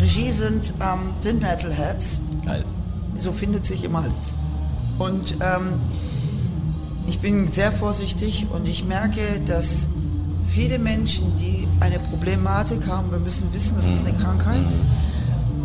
Regie 0.00 0.32
sind, 0.32 0.74
ähm, 0.80 1.12
sind 1.20 1.40
Metalheads. 1.40 2.18
Geil. 2.44 2.64
So 3.16 3.30
findet 3.30 3.64
sich 3.64 3.84
immer 3.84 4.00
alles. 4.00 4.32
Und 4.98 5.36
ähm, 5.40 5.80
ich 7.06 7.20
bin 7.20 7.48
sehr 7.48 7.70
vorsichtig 7.70 8.46
und 8.52 8.66
ich 8.68 8.84
merke, 8.84 9.40
dass 9.46 9.86
viele 10.48 10.78
Menschen, 10.78 11.36
die 11.36 11.68
eine 11.80 11.98
Problematik 11.98 12.86
haben, 12.88 13.10
wir 13.10 13.18
müssen 13.18 13.52
wissen, 13.52 13.74
das 13.76 13.88
ist 13.88 14.06
eine 14.06 14.16
Krankheit, 14.16 14.66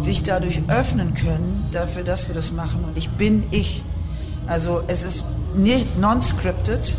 sich 0.10 0.24
dadurch 0.24 0.60
öffnen 0.70 1.14
können, 1.14 1.70
dafür, 1.72 2.04
dass 2.04 2.28
wir 2.28 2.34
das 2.34 2.52
machen. 2.52 2.84
Und 2.84 2.98
ich 2.98 3.12
bin 3.12 3.44
ich. 3.52 3.84
Also 4.48 4.82
es 4.88 5.04
ist 5.04 5.24
nicht 5.54 6.00
non-scripted 6.00 6.98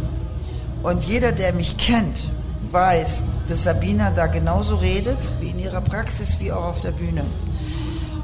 und 0.85 1.05
jeder, 1.07 1.33
der 1.33 1.53
mich 1.53 1.77
kennt, 1.77 2.29
weiß, 2.71 3.23
dass 3.49 3.65
Sabina 3.65 4.13
da 4.13 4.29
genauso 4.29 4.77
redet, 4.77 5.19
wie 5.41 5.49
in 5.49 5.59
ihrer 5.59 5.81
Praxis, 5.81 6.39
wie 6.39 6.53
auch 6.53 6.67
auf 6.67 6.83
der 6.83 6.93
Bühne. 6.93 7.25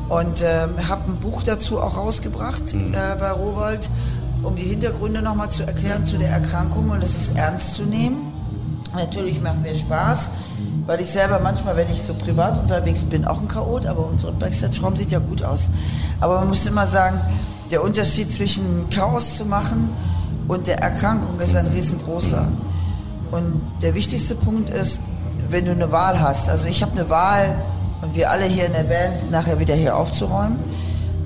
Und 0.09 0.45
ähm, 0.45 0.89
habe 0.89 1.11
ein 1.11 1.17
Buch 1.17 1.43
dazu 1.43 1.81
auch 1.83 1.97
rausgebracht 1.97 2.73
äh, 2.73 3.17
bei 3.19 3.33
Rowold, 3.33 3.91
um 4.45 4.55
die 4.55 4.63
Hintergründe 4.63 5.21
nochmal 5.21 5.51
zu 5.51 5.65
erklären 5.65 6.05
zu 6.05 6.17
der 6.17 6.29
Erkrankung 6.29 6.91
und 6.91 7.03
es 7.03 7.17
ist 7.17 7.37
ernst 7.37 7.75
zu 7.75 7.83
nehmen. 7.83 8.36
Natürlich 8.97 9.41
macht 9.41 9.63
mir 9.63 9.75
Spaß, 9.75 10.31
weil 10.87 11.01
ich 11.01 11.09
selber 11.09 11.39
manchmal, 11.41 11.77
wenn 11.77 11.91
ich 11.93 12.03
so 12.03 12.15
privat 12.15 12.59
unterwegs 12.61 13.05
bin, 13.05 13.25
auch 13.25 13.41
ein 13.41 13.49
Chaot, 13.49 13.87
aber 13.87 14.07
unser 14.07 14.33
Backstage-Raum 14.33 14.97
sieht 14.97 15.11
ja 15.11 15.19
gut 15.19 15.43
aus. 15.43 15.69
Aber 16.21 16.41
man 16.41 16.49
muss 16.49 16.67
immer 16.67 16.87
sagen, 16.87 17.21
der 17.71 17.83
Unterschied 17.83 18.33
zwischen 18.35 18.89
Chaos 18.91 19.37
zu 19.37 19.45
machen 19.45 19.91
und 20.49 20.67
der 20.67 20.79
Erkrankung 20.79 21.39
ist 21.41 21.55
ein 21.55 21.67
riesengroßer. 21.67 22.49
Und 23.31 23.61
der 23.83 23.95
wichtigste 23.95 24.35
Punkt 24.35 24.71
ist, 24.71 25.01
wenn 25.51 25.65
du 25.65 25.73
eine 25.73 25.91
Wahl 25.93 26.21
hast. 26.21 26.49
Also 26.49 26.69
ich 26.69 26.83
habe 26.83 26.93
eine 26.93 27.11
Wahl 27.11 27.57
und 28.03 28.15
wir 28.15 28.31
alle 28.31 28.45
hier 28.45 28.67
in 28.67 28.73
der 28.73 28.85
Band 28.85 29.31
nachher 29.31 29.59
wieder 29.59 29.75
hier 29.75 29.97
aufzuräumen. 29.97 30.59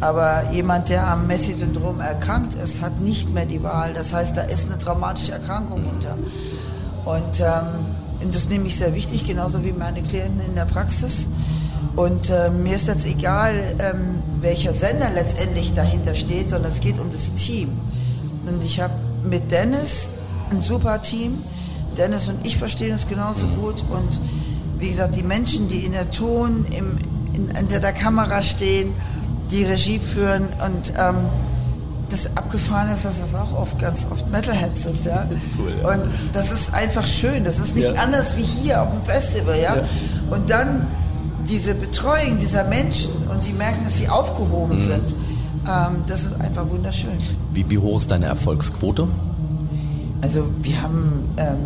Aber 0.00 0.50
jemand, 0.50 0.88
der 0.88 1.06
am 1.06 1.26
Messi-Syndrom 1.26 2.00
erkrankt 2.00 2.54
ist, 2.54 2.80
hat 2.80 3.00
nicht 3.00 3.34
mehr 3.34 3.44
die 3.44 3.62
Wahl. 3.62 3.92
Das 3.92 4.14
heißt, 4.14 4.34
da 4.34 4.42
ist 4.42 4.64
eine 4.64 4.78
traumatische 4.78 5.32
Erkrankung 5.32 5.82
hinter. 5.82 6.16
Und 7.04 7.40
ähm, 7.40 8.30
das 8.30 8.48
nehme 8.48 8.66
ich 8.66 8.76
sehr 8.76 8.94
wichtig, 8.94 9.26
genauso 9.26 9.64
wie 9.64 9.72
meine 9.72 10.02
Klienten 10.02 10.40
in 10.46 10.54
der 10.54 10.66
Praxis. 10.66 11.28
Und 11.96 12.30
äh, 12.30 12.50
mir 12.50 12.76
ist 12.76 12.88
jetzt 12.88 13.06
egal, 13.06 13.54
ähm, 13.78 14.22
welcher 14.40 14.72
Sender 14.72 15.10
letztendlich 15.14 15.74
dahinter 15.74 16.14
steht, 16.14 16.50
sondern 16.50 16.70
es 16.70 16.80
geht 16.80 16.98
um 16.98 17.10
das 17.10 17.32
Team. 17.34 17.70
Und 18.46 18.62
ich 18.64 18.80
habe 18.80 18.94
mit 19.24 19.50
Dennis 19.50 20.10
ein 20.50 20.60
super 20.60 21.02
Team. 21.02 21.42
Dennis 21.96 22.28
und 22.28 22.46
ich 22.46 22.56
verstehen 22.56 22.92
uns 22.92 23.06
genauso 23.06 23.46
gut. 23.46 23.82
Und 23.90 24.20
wie 24.78 24.88
gesagt, 24.88 25.16
die 25.16 25.22
Menschen, 25.22 25.68
die 25.68 25.84
in 25.84 25.92
der 25.92 26.10
Ton, 26.10 26.64
im, 26.76 26.98
in, 27.34 27.54
hinter 27.54 27.80
der 27.80 27.92
Kamera 27.92 28.42
stehen, 28.42 28.94
die 29.50 29.64
Regie 29.64 29.98
führen 29.98 30.48
und 30.64 30.92
ähm, 30.96 31.16
das 32.10 32.26
abgefahren 32.36 32.90
ist, 32.90 33.04
dass 33.04 33.20
das 33.20 33.34
auch 33.34 33.52
oft 33.54 33.78
ganz 33.78 34.06
oft 34.10 34.28
Metalheads 34.30 34.82
sind, 34.84 35.04
ja. 35.04 35.24
Das 35.30 35.42
ist 35.42 35.48
cool, 35.58 35.72
ja. 35.80 35.88
Und 35.94 36.10
das 36.32 36.50
ist 36.52 36.74
einfach 36.74 37.06
schön. 37.06 37.44
Das 37.44 37.58
ist 37.58 37.74
nicht 37.76 37.92
Ja. 37.94 38.02
anders 38.02 38.36
wie 38.36 38.42
hier 38.42 38.82
auf 38.82 38.90
dem 38.90 39.02
Festival, 39.04 39.56
ja. 39.56 39.76
Ja. 39.76 39.82
Und 40.30 40.50
dann 40.50 40.86
diese 41.48 41.74
Betreuung 41.74 42.38
dieser 42.38 42.64
Menschen 42.64 43.10
und 43.32 43.46
die 43.46 43.52
merken, 43.52 43.84
dass 43.84 43.96
sie 43.98 44.08
aufgehoben 44.08 44.76
Mhm. 44.78 44.82
sind. 44.82 45.14
Ähm, 45.68 46.04
das 46.06 46.24
ist 46.24 46.40
einfach 46.40 46.68
wunderschön. 46.68 47.18
Wie, 47.52 47.68
wie 47.70 47.78
hoch 47.78 47.98
ist 47.98 48.10
deine 48.10 48.26
Erfolgsquote? 48.26 49.06
Also 50.22 50.44
wir 50.62 50.82
haben 50.82 51.28
ähm, 51.38 51.56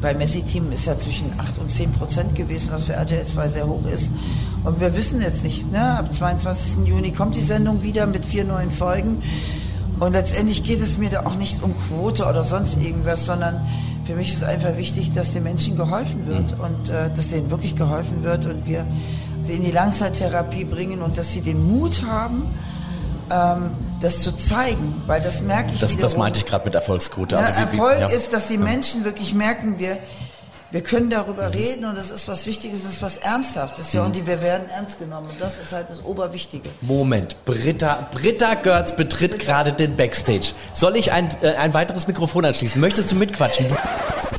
bei 0.00 0.12
Messi-Team 0.14 0.72
ist 0.72 0.86
ja 0.86 0.98
zwischen 0.98 1.30
8 1.38 1.58
und 1.58 1.70
10 1.70 1.92
Prozent 1.92 2.34
gewesen, 2.34 2.68
was 2.72 2.84
für 2.84 2.92
RTL 2.94 3.24
2 3.24 3.48
sehr 3.48 3.66
hoch 3.66 3.84
ist. 3.86 4.10
Und 4.64 4.80
wir 4.80 4.96
wissen 4.96 5.20
jetzt 5.20 5.44
nicht, 5.44 5.70
ne? 5.70 5.98
ab 5.98 6.12
22. 6.12 6.86
Juni 6.86 7.12
kommt 7.12 7.34
die 7.36 7.40
Sendung 7.40 7.82
wieder 7.82 8.06
mit 8.06 8.24
vier 8.24 8.44
neuen 8.44 8.70
Folgen. 8.70 9.22
Und 10.00 10.12
letztendlich 10.12 10.64
geht 10.64 10.80
es 10.82 10.98
mir 10.98 11.10
da 11.10 11.24
auch 11.24 11.36
nicht 11.36 11.62
um 11.62 11.74
Quote 11.88 12.26
oder 12.26 12.44
sonst 12.44 12.82
irgendwas, 12.82 13.26
sondern 13.26 13.66
für 14.04 14.14
mich 14.14 14.32
ist 14.32 14.44
einfach 14.44 14.76
wichtig, 14.76 15.12
dass 15.12 15.32
den 15.32 15.42
Menschen 15.42 15.76
geholfen 15.76 16.26
wird 16.26 16.54
und 16.60 16.90
äh, 16.90 17.10
dass 17.12 17.28
denen 17.28 17.50
wirklich 17.50 17.76
geholfen 17.76 18.22
wird 18.22 18.46
und 18.46 18.66
wir 18.66 18.86
sie 19.42 19.54
in 19.54 19.64
die 19.64 19.70
Langzeittherapie 19.70 20.64
bringen 20.64 21.02
und 21.02 21.18
dass 21.18 21.32
sie 21.32 21.40
den 21.40 21.66
Mut 21.66 22.02
haben, 22.06 22.42
ähm, 23.30 23.70
das 24.00 24.20
zu 24.20 24.32
zeigen, 24.32 25.02
weil 25.06 25.20
das 25.20 25.42
merke 25.42 25.72
ich 25.72 25.80
Das, 25.80 25.96
das 25.96 26.16
meinte 26.16 26.38
ich 26.38 26.46
gerade 26.46 26.64
mit 26.64 26.74
Erfolgsquote. 26.74 27.36
Ja, 27.36 27.42
Also 27.42 27.60
Erfolg 27.60 28.00
ja. 28.00 28.06
ist, 28.08 28.32
dass 28.32 28.48
die 28.48 28.58
Menschen 28.58 29.04
wirklich 29.04 29.34
merken, 29.34 29.78
wir, 29.78 29.98
wir 30.76 30.82
können 30.82 31.08
darüber 31.08 31.54
reden 31.54 31.86
und 31.86 31.96
das 31.96 32.10
ist 32.10 32.28
was 32.28 32.44
Wichtiges, 32.44 32.82
das 32.82 32.92
ist 32.92 33.02
was 33.02 33.16
Ernsthaftes, 33.16 33.94
ja, 33.94 34.04
und 34.04 34.14
die, 34.14 34.26
wir 34.26 34.42
werden 34.42 34.68
ernst 34.68 34.98
genommen 34.98 35.30
und 35.30 35.40
das 35.40 35.56
ist 35.56 35.72
halt 35.72 35.88
das 35.88 36.04
Oberwichtige. 36.04 36.68
Moment, 36.82 37.34
Britta, 37.46 38.06
Britta 38.12 38.52
Görz 38.56 38.94
betritt 38.94 39.38
gerade 39.38 39.72
den 39.72 39.96
Backstage. 39.96 40.52
Soll 40.74 40.96
ich 40.96 41.12
ein, 41.12 41.30
äh, 41.40 41.54
ein 41.54 41.72
weiteres 41.72 42.06
Mikrofon 42.06 42.44
anschließen? 42.44 42.78
Möchtest 42.78 43.10
du 43.10 43.16
mitquatschen? 43.16 43.64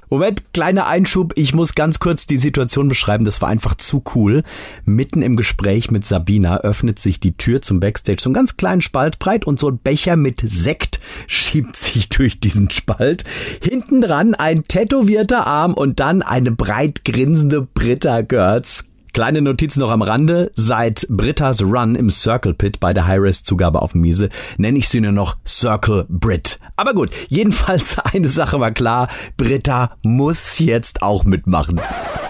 Moment, 0.10 0.54
kleiner 0.54 0.88
Einschub. 0.88 1.34
Ich 1.36 1.54
muss 1.54 1.76
ganz 1.76 2.00
kurz 2.00 2.28
die 2.28 2.38
Situation 2.38 2.88
beschreiben. 2.88 3.26
Das 3.26 3.42
war 3.42 3.50
einfach 3.50 3.76
zu 3.76 4.04
cool. 4.16 4.44
Mitten 4.86 5.22
im 5.22 5.36
Gespräch 5.36 5.92
mit 5.92 6.06
Sabina 6.06 6.62
öffnet 6.62 7.00
sich 7.00 7.20
die 7.20 7.36
Tür 7.36 7.62
zum 7.62 7.80
Backstage, 7.80 8.22
so 8.22 8.30
einen 8.30 8.34
ganz 8.34 8.58
kleinen 8.58 8.82
Spalt 8.82 9.20
breit 9.20 9.46
und 9.46 9.60
so 9.60 9.70
ein 9.70 9.80
Becher 9.80 10.16
mit 10.16 10.42
Sekt 10.46 11.00
schiebt 11.28 11.76
sich 11.76 12.10
durch 12.18 12.40
diesen 12.40 12.70
Spalt. 12.70 13.24
Hinten 13.62 14.02
dran 14.02 14.36
ein 14.36 14.64
tätowierter 14.68 15.46
Arm 15.48 15.74
und 15.74 16.00
dann 16.00 16.22
eine 16.22 16.52
breit 16.52 17.06
grinsende 17.06 17.62
Britta 17.62 18.22
Görz. 18.22 18.86
Kleine 19.18 19.42
Notiz 19.42 19.78
noch 19.78 19.90
am 19.90 20.04
Rande. 20.04 20.52
Seit 20.54 21.08
Brittas 21.10 21.64
Run 21.64 21.96
im 21.96 22.12
Circle 22.12 22.54
Pit 22.54 22.80
bei 22.80 22.94
der 22.94 23.08
High-Res-Zugabe 23.08 23.82
auf 23.82 23.96
Miese 23.96 24.30
nenne 24.58 24.78
ich 24.78 24.90
sie 24.90 25.02
nur 25.02 25.12
noch 25.12 25.38
Circle 25.44 26.06
Brit. 26.08 26.60
Aber 26.76 26.94
gut, 26.94 27.10
jedenfalls 27.28 27.98
eine 28.14 28.30
Sache 28.30 28.60
war 28.60 28.70
klar. 28.70 29.08
Britta 29.36 29.98
muss 30.04 30.60
jetzt 30.60 31.02
auch 31.02 31.24
mitmachen. 31.24 31.82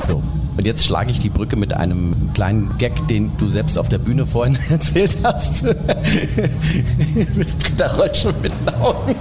So, 0.07 0.23
und 0.55 0.65
jetzt 0.65 0.85
schlage 0.85 1.11
ich 1.11 1.19
die 1.19 1.27
Brücke 1.27 1.57
mit 1.57 1.73
einem 1.73 2.31
kleinen 2.33 2.77
Gag, 2.77 3.05
den 3.09 3.31
du 3.37 3.49
selbst 3.49 3.77
auf 3.77 3.89
der 3.89 3.97
Bühne 3.97 4.25
vorhin 4.25 4.57
erzählt 4.69 5.17
hast. 5.23 5.63
Britta 7.59 7.87
rollt 7.97 8.15
schon 8.15 8.41
mit 8.41 8.53
den 8.53 8.75
Augen. 8.75 9.13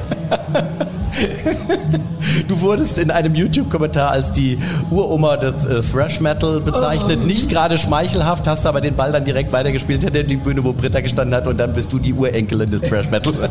Du 2.49 2.61
wurdest 2.61 2.99
in 2.99 3.11
einem 3.11 3.35
YouTube-Kommentar 3.35 4.11
als 4.11 4.33
die 4.33 4.59
Uroma 4.91 5.37
des 5.37 5.65
äh, 5.65 5.81
Thrash 5.81 6.21
Metal 6.21 6.61
bezeichnet. 6.61 7.25
Nicht 7.25 7.49
gerade 7.49 7.79
schmeichelhaft, 7.79 8.47
hast 8.47 8.67
aber 8.67 8.81
den 8.81 8.97
Ball 8.97 9.13
dann 9.13 9.25
direkt 9.25 9.53
weitergespielt 9.53 10.05
hinter 10.05 10.23
die 10.23 10.37
Bühne, 10.37 10.63
wo 10.65 10.73
Britta 10.73 11.01
gestanden 11.01 11.35
hat 11.35 11.47
und 11.47 11.59
dann 11.59 11.73
bist 11.73 11.93
du 11.93 11.99
die 11.99 12.13
Urenkelin 12.13 12.71
des 12.71 12.83
Thrash 12.83 13.11
Metal. 13.11 13.33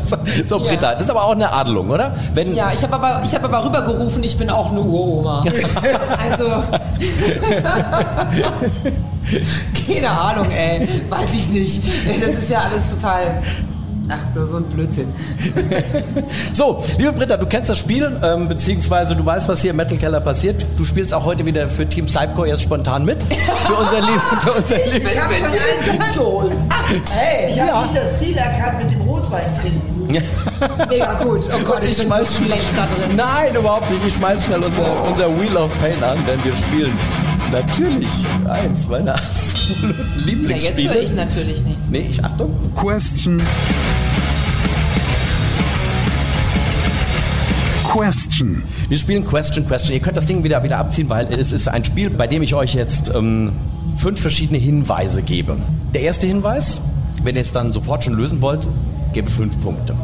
So, 0.44 0.58
Ja. 0.58 0.64
Britta, 0.70 0.92
das 0.94 1.04
ist 1.04 1.10
aber 1.10 1.24
auch 1.24 1.32
eine 1.32 1.50
Adelung, 1.52 1.90
oder? 1.90 2.14
Wenn, 2.34 2.54
Ja, 2.54 2.70
ich 2.74 2.82
habe 2.82 2.94
aber, 2.94 3.22
ich 3.24 3.34
hab 3.34 3.44
aber 3.44 3.64
rübergerufen, 3.64 4.22
ich 4.22 4.36
bin 4.36 4.50
auch 4.50 4.70
eine 4.70 4.80
Uroma. 4.80 5.44
also. 6.30 6.46
Keine 9.86 10.10
Ahnung, 10.10 10.46
ey. 10.50 10.88
Weiß 11.08 11.34
ich 11.34 11.48
nicht. 11.48 11.82
Das 12.20 12.30
ist 12.30 12.50
ja 12.50 12.60
alles 12.60 12.94
total. 12.94 13.42
Ach, 14.08 14.18
das 14.34 14.44
ist 14.44 14.50
so 14.52 14.56
ein 14.58 14.64
Blödsinn. 14.64 15.08
So, 16.52 16.82
liebe 16.96 17.12
Britta, 17.12 17.36
du 17.36 17.46
kennst 17.46 17.68
das 17.68 17.78
Spiel, 17.78 18.18
ähm, 18.22 18.48
beziehungsweise 18.48 19.14
du 19.14 19.24
weißt, 19.26 19.46
was 19.48 19.60
hier 19.60 19.70
im 19.72 19.76
Metal 19.76 19.98
Keller 19.98 20.20
passiert. 20.20 20.64
Du 20.76 20.84
spielst 20.84 21.12
auch 21.12 21.24
heute 21.24 21.44
wieder 21.44 21.68
für 21.68 21.86
Team 21.86 22.06
Psycho 22.06 22.44
jetzt 22.46 22.62
spontan 22.62 23.04
mit. 23.04 23.22
Für 23.22 23.74
unser 23.74 24.00
Lieb, 24.00 24.20
für 24.42 24.52
unser. 24.52 24.76
Ich 24.86 25.20
habe 25.20 25.34
von 25.34 25.44
allen 25.46 25.98
mitgeholt. 26.08 26.52
Hey, 27.10 27.50
Ich 27.50 27.60
habe 27.60 27.86
nicht 27.88 27.96
das 28.02 28.16
Stil 28.16 28.36
erkannt 28.36 28.84
mit 28.84 28.92
dem 28.92 29.02
Rotwein 29.02 29.52
trinken. 29.52 30.08
mega 30.88 31.14
gut. 31.22 31.40
Oh 31.54 31.64
Gott, 31.64 31.82
ich, 31.84 31.98
bin 31.98 32.08
so 32.08 32.44
schlecht 32.44 32.72
da 32.76 32.86
drin. 32.86 33.16
Nein, 33.16 33.54
überhaupt 33.54 33.90
nicht. 33.90 34.06
Ich 34.06 34.14
schmeiß 34.14 34.44
schnell 34.44 34.62
unser, 34.62 35.02
unser 35.10 35.40
Wheel 35.40 35.56
of 35.56 35.74
Pain 35.76 36.02
an, 36.02 36.24
denn 36.24 36.42
wir 36.42 36.54
spielen 36.54 36.96
natürlich 37.50 38.10
eins 38.48 38.86
meiner 38.88 39.14
absoluten 39.14 39.94
Ja, 39.98 40.14
jetzt 40.16 40.26
Lieblingsspiele. 40.26 40.94
höre 40.94 41.02
ich 41.02 41.12
natürlich 41.14 41.62
nichts. 41.64 41.88
nee, 41.90 42.06
ich 42.10 42.24
Achtung. 42.24 42.54
Question. 42.74 43.42
Question. 47.96 48.62
Wir 48.90 48.98
spielen 48.98 49.24
Question 49.24 49.66
Question. 49.66 49.94
Ihr 49.94 50.00
könnt 50.00 50.18
das 50.18 50.26
Ding 50.26 50.44
wieder, 50.44 50.62
wieder 50.62 50.76
abziehen, 50.76 51.08
weil 51.08 51.32
es 51.32 51.50
ist 51.50 51.66
ein 51.66 51.82
Spiel, 51.82 52.10
bei 52.10 52.26
dem 52.26 52.42
ich 52.42 52.54
euch 52.54 52.74
jetzt 52.74 53.10
ähm, 53.14 53.52
fünf 53.96 54.20
verschiedene 54.20 54.58
Hinweise 54.58 55.22
gebe. 55.22 55.56
Der 55.94 56.02
erste 56.02 56.26
Hinweis, 56.26 56.82
wenn 57.22 57.36
ihr 57.36 57.40
es 57.40 57.52
dann 57.52 57.72
sofort 57.72 58.04
schon 58.04 58.12
lösen 58.12 58.42
wollt, 58.42 58.68
gebe 59.14 59.30
fünf 59.30 59.58
Punkte. 59.62 59.96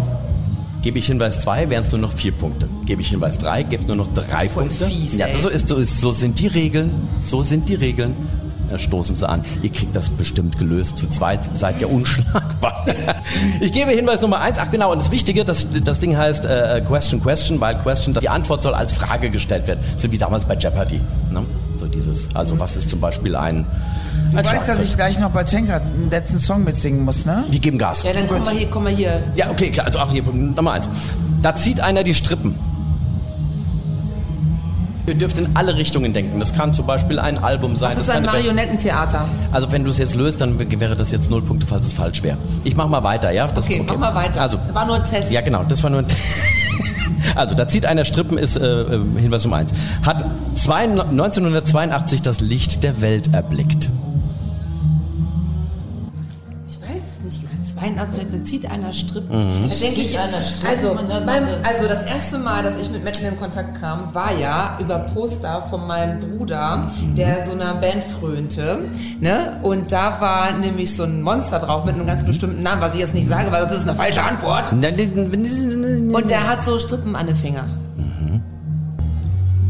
Gebe 0.80 0.98
ich 0.98 1.06
Hinweis 1.06 1.40
2, 1.40 1.68
wären 1.68 1.82
es 1.82 1.92
nur 1.92 2.00
noch 2.00 2.12
vier 2.14 2.32
Punkte. 2.32 2.66
Gebe 2.86 3.02
ich 3.02 3.10
Hinweis 3.10 3.36
3, 3.36 3.64
gäbe 3.64 3.82
es 3.82 3.86
nur 3.86 3.96
noch 3.96 4.08
drei 4.08 4.48
Voll 4.48 4.68
Punkte. 4.68 4.86
fies, 4.86 5.18
ja, 5.18 5.26
so 5.38 5.50
ist 5.50 5.68
so 5.68 5.76
ist 5.76 6.00
so 6.00 6.12
sind 6.12 6.38
die 6.40 6.46
Regeln. 6.46 6.90
So 7.20 7.42
sind 7.42 7.68
die 7.68 7.74
Regeln. 7.74 8.16
Äh, 8.72 8.78
stoßen 8.78 9.16
sie 9.16 9.28
an. 9.28 9.44
Ihr 9.62 9.70
kriegt 9.70 9.94
das 9.94 10.08
bestimmt 10.08 10.58
gelöst. 10.58 10.98
Zu 10.98 11.08
zweit 11.08 11.54
seid 11.54 11.80
ihr 11.80 11.90
unschlagbar. 11.90 12.84
ich 13.60 13.72
gebe 13.72 13.90
Hinweis 13.90 14.20
Nummer 14.20 14.40
eins. 14.40 14.58
Ach 14.58 14.70
genau, 14.70 14.92
und 14.92 15.00
das 15.00 15.10
Wichtige, 15.10 15.44
das, 15.44 15.66
das 15.84 15.98
Ding 15.98 16.16
heißt 16.16 16.44
äh, 16.44 16.82
Question 16.86 17.22
Question, 17.22 17.60
weil 17.60 17.76
Question, 17.78 18.14
die 18.14 18.28
Antwort 18.28 18.62
soll 18.62 18.74
als 18.74 18.92
Frage 18.92 19.30
gestellt 19.30 19.66
werden. 19.66 19.80
So 19.96 20.10
wie 20.12 20.18
damals 20.18 20.44
bei 20.44 20.56
Jeopardy. 20.56 21.00
Ne? 21.30 21.44
So 21.76 21.86
dieses, 21.86 22.28
also 22.34 22.58
was 22.58 22.76
ist 22.76 22.90
zum 22.90 23.00
Beispiel 23.00 23.36
ein, 23.36 23.66
Du 24.30 24.38
ein 24.38 24.46
weißt, 24.46 24.66
dass 24.66 24.80
ich 24.80 24.96
gleich 24.96 25.18
noch 25.18 25.30
bei 25.30 25.44
Tenka 25.44 25.76
einen 25.76 26.08
letzten 26.10 26.38
Song 26.38 26.64
mitsingen 26.64 27.04
muss, 27.04 27.26
ne? 27.26 27.44
Wir 27.50 27.60
geben 27.60 27.76
Gas. 27.76 28.02
Ja, 28.02 28.14
dann 28.14 28.26
komm 28.26 28.42
mal 28.44 28.54
hier, 28.54 28.70
komm 28.70 28.84
mal 28.84 28.92
hier. 28.92 29.22
Ja, 29.34 29.50
okay. 29.50 29.72
Also, 29.84 29.98
ach, 29.98 30.10
hier, 30.10 30.22
Nummer 30.22 30.72
eins. 30.72 30.88
Da 31.42 31.54
zieht 31.54 31.80
einer 31.80 32.02
die 32.02 32.14
Strippen. 32.14 32.54
Ihr 35.06 35.14
dürft 35.14 35.38
in 35.38 35.48
alle 35.54 35.76
Richtungen 35.76 36.12
denken. 36.12 36.38
Das 36.38 36.54
kann 36.54 36.74
zum 36.74 36.86
Beispiel 36.86 37.18
ein 37.18 37.38
Album 37.38 37.76
sein. 37.76 37.90
Das 37.94 38.02
ist 38.06 38.12
kann 38.12 38.18
ein 38.18 38.26
Marionettentheater. 38.26 39.26
Also 39.50 39.72
wenn 39.72 39.84
du 39.84 39.90
es 39.90 39.98
jetzt 39.98 40.14
löst, 40.14 40.40
dann 40.40 40.58
wäre 40.80 40.94
das 40.94 41.10
jetzt 41.10 41.30
null 41.30 41.42
Punkte, 41.42 41.66
falls 41.66 41.86
es 41.86 41.92
falsch 41.92 42.22
wäre. 42.22 42.38
Ich 42.62 42.76
mach 42.76 42.86
mal 42.88 43.02
weiter, 43.02 43.30
ja? 43.32 43.48
Das, 43.48 43.66
Okay, 43.66 43.84
mach 43.86 43.96
mal 43.98 44.14
weiter. 44.14 44.42
Also, 44.42 44.58
War 44.72 44.86
nur 44.86 44.96
ein 44.96 45.04
Test. 45.04 45.32
ja 45.32 45.40
genau, 45.40 45.64
das 45.64 45.82
war 45.82 45.90
nur 45.90 46.00
ein... 46.00 46.06
Also, 47.36 47.54
da 47.54 47.68
zieht 47.68 47.86
einer 47.86 48.04
Strippen, 48.04 48.36
ist 48.36 48.56
äh, 48.56 48.82
äh, 48.82 49.00
Hinweis 49.16 49.44
Nummer 49.44 49.56
eins. 49.56 49.70
Hat 50.02 50.24
zwei, 50.56 50.82
1982 50.82 52.20
das 52.20 52.40
Licht 52.40 52.82
der 52.82 53.00
Welt 53.00 53.32
erblickt. 53.32 53.88
Nicht. 57.82 57.96
82, 57.98 58.26
da 58.30 58.44
zieht 58.44 58.70
einer 58.70 58.92
Strippen. 58.92 59.36
Mhm. 59.64 59.68
Da 59.68 59.74
denke 59.74 60.00
ich, 60.00 60.18
einer 60.18 60.40
Strippen 60.42 60.68
also, 60.68 60.94
beim, 61.26 61.44
also- 61.64 61.88
das 61.88 62.04
erste 62.04 62.38
Mal, 62.38 62.62
dass 62.62 62.76
ich 62.76 62.90
mit 62.90 63.04
Metal 63.04 63.24
in 63.24 63.38
Kontakt 63.38 63.80
kam, 63.80 64.14
war 64.14 64.36
ja 64.38 64.78
über 64.80 64.98
Poster 64.98 65.62
von 65.68 65.86
meinem 65.86 66.18
Bruder, 66.20 66.90
der 67.16 67.44
so 67.44 67.52
einer 67.52 67.74
Band 67.74 68.02
frönte. 68.20 68.78
Ne? 69.20 69.58
Und 69.62 69.92
da 69.92 70.20
war 70.20 70.52
nämlich 70.58 70.94
so 70.96 71.04
ein 71.04 71.22
Monster 71.22 71.58
drauf 71.58 71.84
mit 71.84 71.94
einem 71.94 72.06
ganz 72.06 72.24
bestimmten 72.24 72.62
Namen, 72.62 72.80
was 72.82 72.94
ich 72.94 73.00
jetzt 73.00 73.14
nicht 73.14 73.28
sage, 73.28 73.50
weil 73.52 73.62
das 73.62 73.72
ist 73.72 73.88
eine 73.88 73.94
falsche 73.96 74.22
Antwort. 74.22 74.72
Und 74.72 76.30
der 76.30 76.48
hat 76.48 76.64
so 76.64 76.78
Strippen 76.78 77.16
an 77.16 77.26
den 77.26 77.36
Finger. 77.36 77.64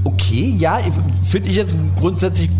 Okay, 0.05 0.57
ja, 0.59 0.79
ich- 0.81 1.29
finde 1.31 1.49
ich 1.49 1.57
jetzt 1.57 1.77
grundsätzlich 1.99 2.51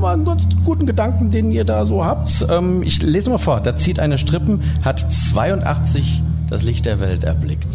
mal 0.00 0.14
einen 0.14 0.24
ganz 0.24 0.44
guten 0.64 0.86
Gedanken, 0.86 1.30
den 1.30 1.50
ihr 1.50 1.64
da 1.64 1.86
so 1.86 2.04
habt. 2.04 2.46
Ähm, 2.50 2.82
ich 2.82 3.02
lese 3.02 3.30
mal 3.30 3.38
vor. 3.38 3.60
Da 3.60 3.76
zieht 3.76 4.00
eine 4.00 4.18
Strippen, 4.18 4.62
hat 4.84 5.04
82 5.12 6.22
das 6.50 6.62
Licht 6.62 6.86
der 6.86 7.00
Welt 7.00 7.24
erblickt. 7.24 7.74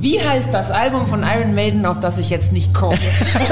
Wie 0.00 0.20
heißt 0.20 0.48
das 0.52 0.70
Album 0.70 1.06
von 1.06 1.22
Iron 1.22 1.54
Maiden, 1.54 1.86
auf 1.86 1.98
das 2.00 2.18
ich 2.18 2.28
jetzt 2.28 2.52
nicht 2.52 2.74
komme? 2.74 2.92
Weißt 2.98 3.00
du 3.00 3.50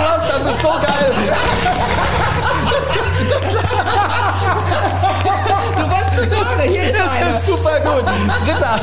was? 0.00 0.28
Das 0.30 0.54
ist 0.54 0.62
so 0.62 0.68
geil. 0.68 1.12
Du 3.24 3.30
wolltest 3.30 5.03
eine 6.24 6.30
bessere, 6.30 6.62
hier 6.62 6.82
ist 6.82 6.94
eine. 6.94 7.32
Das 7.32 7.40
ist 7.40 7.46
super 7.46 7.80
gut. 7.80 8.04
Britta, 8.44 8.80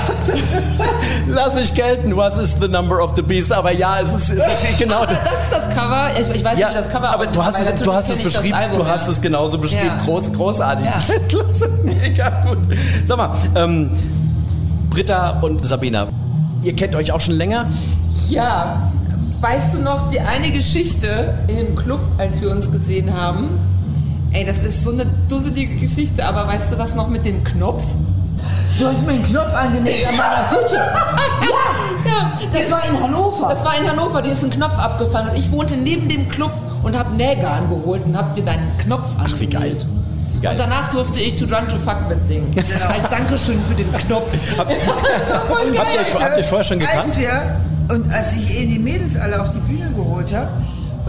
lass 1.28 1.60
ich 1.60 1.74
gelten. 1.74 2.16
Was 2.16 2.38
ist 2.38 2.62
the 2.62 2.68
number 2.68 3.04
of 3.04 3.12
the 3.16 3.22
beast? 3.22 3.52
Aber 3.52 3.72
ja, 3.72 4.00
es 4.02 4.12
ist, 4.14 4.30
es 4.30 4.64
ist 4.64 4.80
genau 4.80 5.06
das. 5.06 5.18
Das 5.24 5.44
ist 5.44 5.52
das 5.52 5.76
Cover. 5.76 6.10
Ich, 6.20 6.30
ich 6.30 6.44
weiß 6.44 6.58
Ja, 6.60 6.70
nicht, 6.70 6.80
wie 6.80 6.84
das 6.84 6.90
Cover 6.94 7.10
aber 7.10 7.24
aussieht, 7.24 7.36
du 7.36 7.44
hast, 7.44 7.60
es, 7.60 7.82
du 7.82 7.94
hast 7.94 8.10
es 8.10 8.24
beschrieben, 8.24 8.56
Album, 8.56 8.80
du 8.80 8.86
hast 8.86 9.06
ja. 9.06 9.12
es 9.12 9.22
genauso 9.22 9.58
beschrieben. 9.58 9.98
Ja. 9.98 10.04
Groß, 10.06 10.34
großartig. 10.34 10.88
Klasse, 11.28 11.70
mega 11.84 12.30
gut. 12.46 12.60
Sag 13.06 13.18
mal, 13.18 13.32
ähm, 13.56 13.92
Britta 14.90 15.40
und 15.42 15.66
Sabina, 15.66 16.08
ihr 16.64 16.74
kennt 16.74 16.96
euch 16.96 17.12
auch 17.12 17.22
schon 17.22 17.36
länger? 17.36 17.68
Ja, 18.30 18.92
weißt 19.40 19.76
du 19.76 19.80
noch 19.80 20.10
die 20.10 20.20
eine 20.20 20.52
Geschichte 20.52 21.34
dem 21.50 21.76
Club, 21.76 22.00
als 22.18 22.42
wir 22.42 22.52
uns 22.52 22.70
gesehen 22.72 23.14
haben? 23.18 23.71
Ey, 24.34 24.46
das 24.46 24.58
ist 24.60 24.84
so 24.84 24.92
eine 24.92 25.06
dusselige 25.28 25.76
Geschichte, 25.76 26.26
aber 26.26 26.48
weißt 26.48 26.72
du 26.72 26.76
das 26.76 26.96
noch 26.96 27.10
mit 27.10 27.26
dem 27.26 27.44
Knopf? 27.44 27.84
Du 28.80 28.88
hast 28.88 29.06
mir 29.06 29.14
einen 29.14 29.24
Knopf 29.24 29.54
angenäht 29.54 30.08
an 30.08 30.16
meiner 30.18 30.44
Kutte. 30.50 30.78
Ja, 32.04 32.32
Das 32.52 32.72
war 32.72 32.82
in 32.90 33.00
Hannover. 33.04 33.50
Das 33.50 33.64
war 33.64 33.78
in 33.78 33.88
Hannover, 33.88 34.24
dir 34.24 34.32
ist 34.32 34.44
ein 34.44 34.50
Knopf 34.50 34.74
abgefallen 34.74 35.30
und 35.30 35.38
ich 35.38 35.52
wohnte 35.52 35.76
neben 35.78 36.10
dem 36.10 36.28
Club 36.30 36.52
und 36.82 36.98
hab 36.98 37.14
Nähgarn 37.16 37.70
geholt 37.70 38.04
und 38.06 38.18
hab 38.18 38.34
dir 38.34 38.44
deinen 38.44 38.76
Knopf 38.80 39.06
Ach, 39.20 39.32
wie 39.40 39.46
geil. 39.46 39.62
angenäht. 39.74 39.86
Geil. 40.42 40.52
Und 40.54 40.60
danach 40.60 40.88
durfte 40.90 41.20
ich 41.20 41.36
To 41.36 41.46
Drunk 41.46 41.70
to 41.70 41.76
Fuck 41.78 42.10
mitsingen. 42.10 42.50
Als 42.92 43.08
Dankeschön 43.08 43.60
für 43.70 43.76
den 43.76 43.92
Knopf. 43.94 44.32
habt, 44.58 44.72
ihr, 44.72 46.20
habt 46.20 46.38
ihr 46.38 46.44
vorher 46.44 46.64
schon 46.64 46.80
gekannt? 46.80 47.04
Als 47.04 47.20
wir, 47.20 47.60
und 47.90 48.12
als 48.12 48.34
ich 48.34 48.60
eben 48.60 48.72
die 48.72 48.80
Mädels 48.80 49.16
alle 49.16 49.40
auf 49.40 49.52
die 49.52 49.60
Bühne 49.60 49.92
geholt 49.92 50.34
habe, 50.36 50.50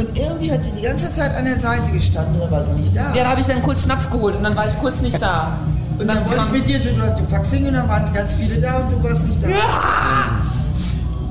und 0.02 0.18
irgendwie 0.18 0.50
hat 0.50 0.64
sie 0.64 0.72
die 0.72 0.82
ganze 0.82 1.14
Zeit 1.14 1.34
an 1.34 1.44
der 1.44 1.58
Seite 1.58 1.90
gestanden, 1.92 2.36
oder 2.36 2.50
war 2.50 2.64
sie 2.64 2.72
nicht 2.72 2.94
da? 2.94 3.14
Ja, 3.14 3.24
da 3.24 3.30
habe 3.30 3.40
ich 3.40 3.46
dann 3.46 3.62
kurz 3.62 3.82
Schnaps 3.82 4.10
geholt 4.10 4.36
und 4.36 4.42
dann 4.42 4.56
war 4.56 4.66
ich 4.66 4.76
kurz 4.78 5.00
nicht 5.00 5.20
da. 5.20 5.58
und 5.98 6.06
dann 6.06 6.24
wollte 6.24 6.42
ich 6.46 6.52
mit 6.52 6.66
dir 6.66 6.82
to 6.82 7.22
Fuck 7.30 7.46
singen, 7.46 7.68
und 7.68 7.74
dann 7.74 7.88
waren 7.88 8.12
ganz 8.12 8.34
viele 8.34 8.58
da 8.60 8.78
und 8.78 8.92
du 8.92 9.02
warst 9.02 9.24
nicht 9.24 9.42
da. 9.42 9.48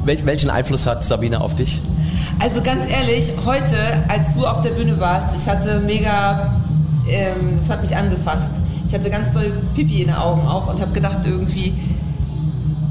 Wel 0.05 0.25
welchen 0.25 0.49
Einfluss 0.49 0.87
hat 0.87 1.03
Sabina 1.03 1.39
auf 1.39 1.53
dich? 1.55 1.81
Also 2.39 2.61
ganz 2.61 2.89
ehrlich, 2.89 3.31
heute, 3.45 3.77
als 4.07 4.33
du 4.33 4.45
auf 4.47 4.61
der 4.61 4.71
Bühne 4.71 4.99
warst, 4.99 5.27
ich 5.35 5.47
hatte 5.47 5.79
mega, 5.79 6.53
ähm, 7.07 7.57
das 7.57 7.69
hat 7.69 7.81
mich 7.81 7.95
angefasst. 7.95 8.61
Ich 8.87 8.93
hatte 8.93 9.09
ganz 9.09 9.33
doll 9.33 9.51
Pipi 9.75 10.01
in 10.01 10.07
den 10.07 10.15
Augen 10.15 10.47
auch 10.47 10.67
und 10.67 10.81
habe 10.81 10.91
gedacht 10.91 11.19
irgendwie, 11.25 11.73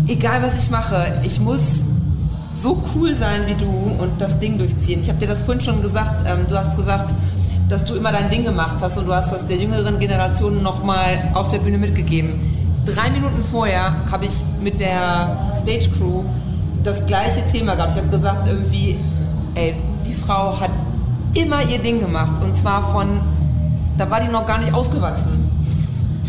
egal 0.07 0.43
was 0.43 0.62
ich 0.62 0.71
mache, 0.71 1.21
ich 1.25 1.40
muss 1.40 1.85
so 2.61 2.83
cool 2.94 3.14
sein 3.14 3.46
wie 3.46 3.55
du 3.55 3.70
und 3.99 4.20
das 4.20 4.38
Ding 4.38 4.59
durchziehen. 4.59 5.01
Ich 5.01 5.09
habe 5.09 5.18
dir 5.18 5.27
das 5.27 5.42
vorhin 5.42 5.61
schon 5.61 5.81
gesagt, 5.81 6.25
ähm, 6.27 6.46
du 6.49 6.59
hast 6.59 6.77
gesagt, 6.77 7.14
dass 7.68 7.85
du 7.85 7.94
immer 7.94 8.12
dein 8.12 8.29
Ding 8.31 8.44
gemacht 8.44 8.79
hast 8.81 8.99
und 8.99 9.07
du 9.07 9.14
hast 9.14 9.33
das 9.33 9.46
der 9.46 9.57
jüngeren 9.57 9.99
Generation 9.99 10.62
nochmal 10.62 11.31
auf 11.35 11.49
der 11.49 11.59
Bühne 11.59 11.79
mitgegeben. 11.79 12.40
Drei 12.85 13.11
Minuten 13.11 13.42
vorher 13.51 13.94
habe 14.11 14.27
ich 14.27 14.33
mit 14.62 14.81
der 14.81 15.53
Stage 15.55 15.90
Crew 15.96 16.25
das 16.83 17.07
gleiche 17.07 17.46
Thema 17.46 17.77
gehabt. 17.77 17.92
Ich 17.94 18.03
habe 18.03 18.11
gesagt 18.11 18.46
irgendwie, 18.46 18.96
ey, 19.55 19.75
die 20.07 20.14
Frau 20.14 20.59
hat 20.59 20.70
immer 21.35 21.62
ihr 21.70 21.79
Ding 21.79 22.01
gemacht 22.01 22.42
und 22.42 22.57
zwar 22.57 22.92
von, 22.92 23.20
da 23.96 24.11
war 24.11 24.20
die 24.20 24.29
noch 24.29 24.44
gar 24.46 24.59
nicht 24.59 24.75
ausgewachsen. 24.75 25.51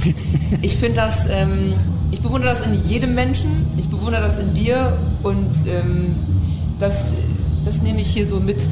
Ich 0.61 0.75
finde 0.75 0.95
das, 0.95 1.27
ähm, 1.27 1.73
ich 2.11 2.21
bewundere 2.21 2.51
das 2.51 2.67
in 2.67 2.73
jedem 2.89 3.15
Menschen, 3.15 3.65
bewundere 4.01 4.23
das 4.23 4.39
in 4.39 4.53
dir 4.55 4.97
und 5.21 5.51
ähm, 5.67 6.15
das, 6.79 7.03
das 7.63 7.81
nehme 7.83 8.01
ich 8.01 8.07
hier 8.07 8.25
so 8.25 8.39
mit. 8.39 8.67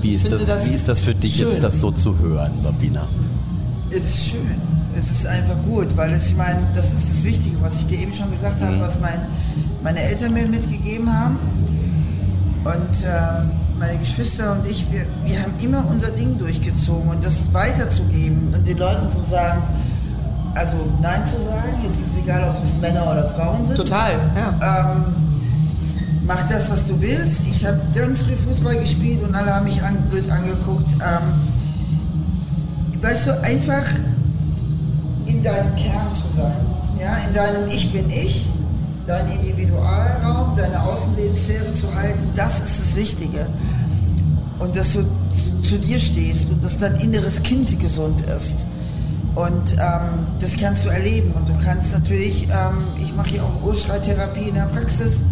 Wie 0.00 0.14
ist, 0.14 0.30
das, 0.30 0.44
das 0.44 0.66
wie 0.66 0.74
ist 0.74 0.88
das 0.88 0.98
für 0.98 1.14
dich 1.14 1.36
schön. 1.36 1.52
jetzt, 1.52 1.62
das 1.62 1.78
so 1.78 1.92
zu 1.92 2.18
hören, 2.18 2.50
Sabina? 2.60 3.06
Es 3.90 4.04
ist 4.04 4.26
schön. 4.26 4.60
Es 4.96 5.10
ist 5.10 5.24
einfach 5.24 5.54
gut, 5.62 5.96
weil 5.96 6.12
es, 6.12 6.30
ich 6.30 6.36
meine, 6.36 6.66
das 6.74 6.92
ist 6.92 7.08
das 7.08 7.24
Wichtige, 7.24 7.56
was 7.62 7.78
ich 7.78 7.86
dir 7.86 8.00
eben 8.00 8.12
schon 8.12 8.30
gesagt 8.30 8.60
habe, 8.60 8.80
was 8.80 8.98
mein, 9.00 9.20
meine 9.82 10.00
Eltern 10.00 10.34
mir 10.34 10.46
mitgegeben 10.46 11.10
haben. 11.10 11.38
Und 12.64 13.04
ähm, 13.04 13.50
meine 13.78 13.98
Geschwister 13.98 14.52
und 14.52 14.66
ich, 14.66 14.90
wir, 14.90 15.06
wir 15.24 15.42
haben 15.42 15.54
immer 15.60 15.84
unser 15.88 16.10
Ding 16.10 16.38
durchgezogen 16.38 17.08
und 17.08 17.24
das 17.24 17.52
weiterzugeben 17.52 18.52
und 18.54 18.66
den 18.66 18.78
Leuten 18.78 19.08
zu 19.08 19.20
sagen, 19.20 19.62
also 20.54 20.76
Nein 21.00 21.24
zu 21.26 21.40
sagen, 21.42 21.82
es 21.86 21.98
ist 21.98 22.18
egal, 22.18 22.48
ob 22.50 22.58
es 22.58 22.76
Männer 22.80 23.10
oder 23.10 23.28
Frauen 23.28 23.64
sind. 23.64 23.76
Total, 23.76 24.12
ja. 24.36 24.92
Ähm, 24.94 25.14
mach 26.26 26.42
das, 26.48 26.70
was 26.70 26.86
du 26.86 27.00
willst. 27.00 27.46
Ich 27.48 27.64
habe 27.66 27.80
ganz 27.94 28.20
früh 28.20 28.36
Fußball 28.36 28.76
gespielt 28.76 29.22
und 29.22 29.34
alle 29.34 29.54
haben 29.54 29.64
mich 29.64 29.82
an, 29.82 30.02
blöd 30.10 30.30
angeguckt. 30.30 30.92
Ähm, 30.92 31.48
weißt 33.00 33.26
du, 33.28 33.42
einfach 33.42 33.84
in 35.26 35.42
deinem 35.42 35.74
Kern 35.76 36.12
zu 36.12 36.28
sein. 36.34 36.66
Ja, 37.00 37.16
in 37.26 37.34
deinem 37.34 37.68
Ich 37.68 37.92
bin 37.92 38.08
ich, 38.10 38.46
dein 39.06 39.28
Individualraum, 39.32 40.56
deine 40.56 40.80
Außenlebenssphäre 40.82 41.72
zu 41.72 41.92
halten, 41.94 42.30
das 42.36 42.60
ist 42.60 42.78
das 42.78 42.96
Wichtige. 42.96 43.46
Und 44.58 44.76
dass 44.76 44.92
du 44.92 45.00
zu, 45.00 45.60
zu 45.62 45.78
dir 45.78 45.98
stehst 45.98 46.50
und 46.50 46.64
dass 46.64 46.78
dein 46.78 46.94
inneres 46.96 47.42
Kind 47.42 47.80
gesund 47.80 48.20
ist. 48.20 48.64
Und 49.34 49.72
ähm, 49.72 50.26
das 50.40 50.56
kannst 50.56 50.84
du 50.84 50.90
erleben. 50.90 51.32
Und 51.32 51.48
du 51.48 51.54
kannst 51.64 51.92
natürlich, 51.92 52.48
ähm, 52.50 52.84
ich 53.00 53.14
mache 53.14 53.30
hier 53.30 53.44
auch 53.44 53.62
Urschreitherapie 53.62 54.48
in 54.48 54.56
der 54.56 54.66
Praxis, 54.66 55.22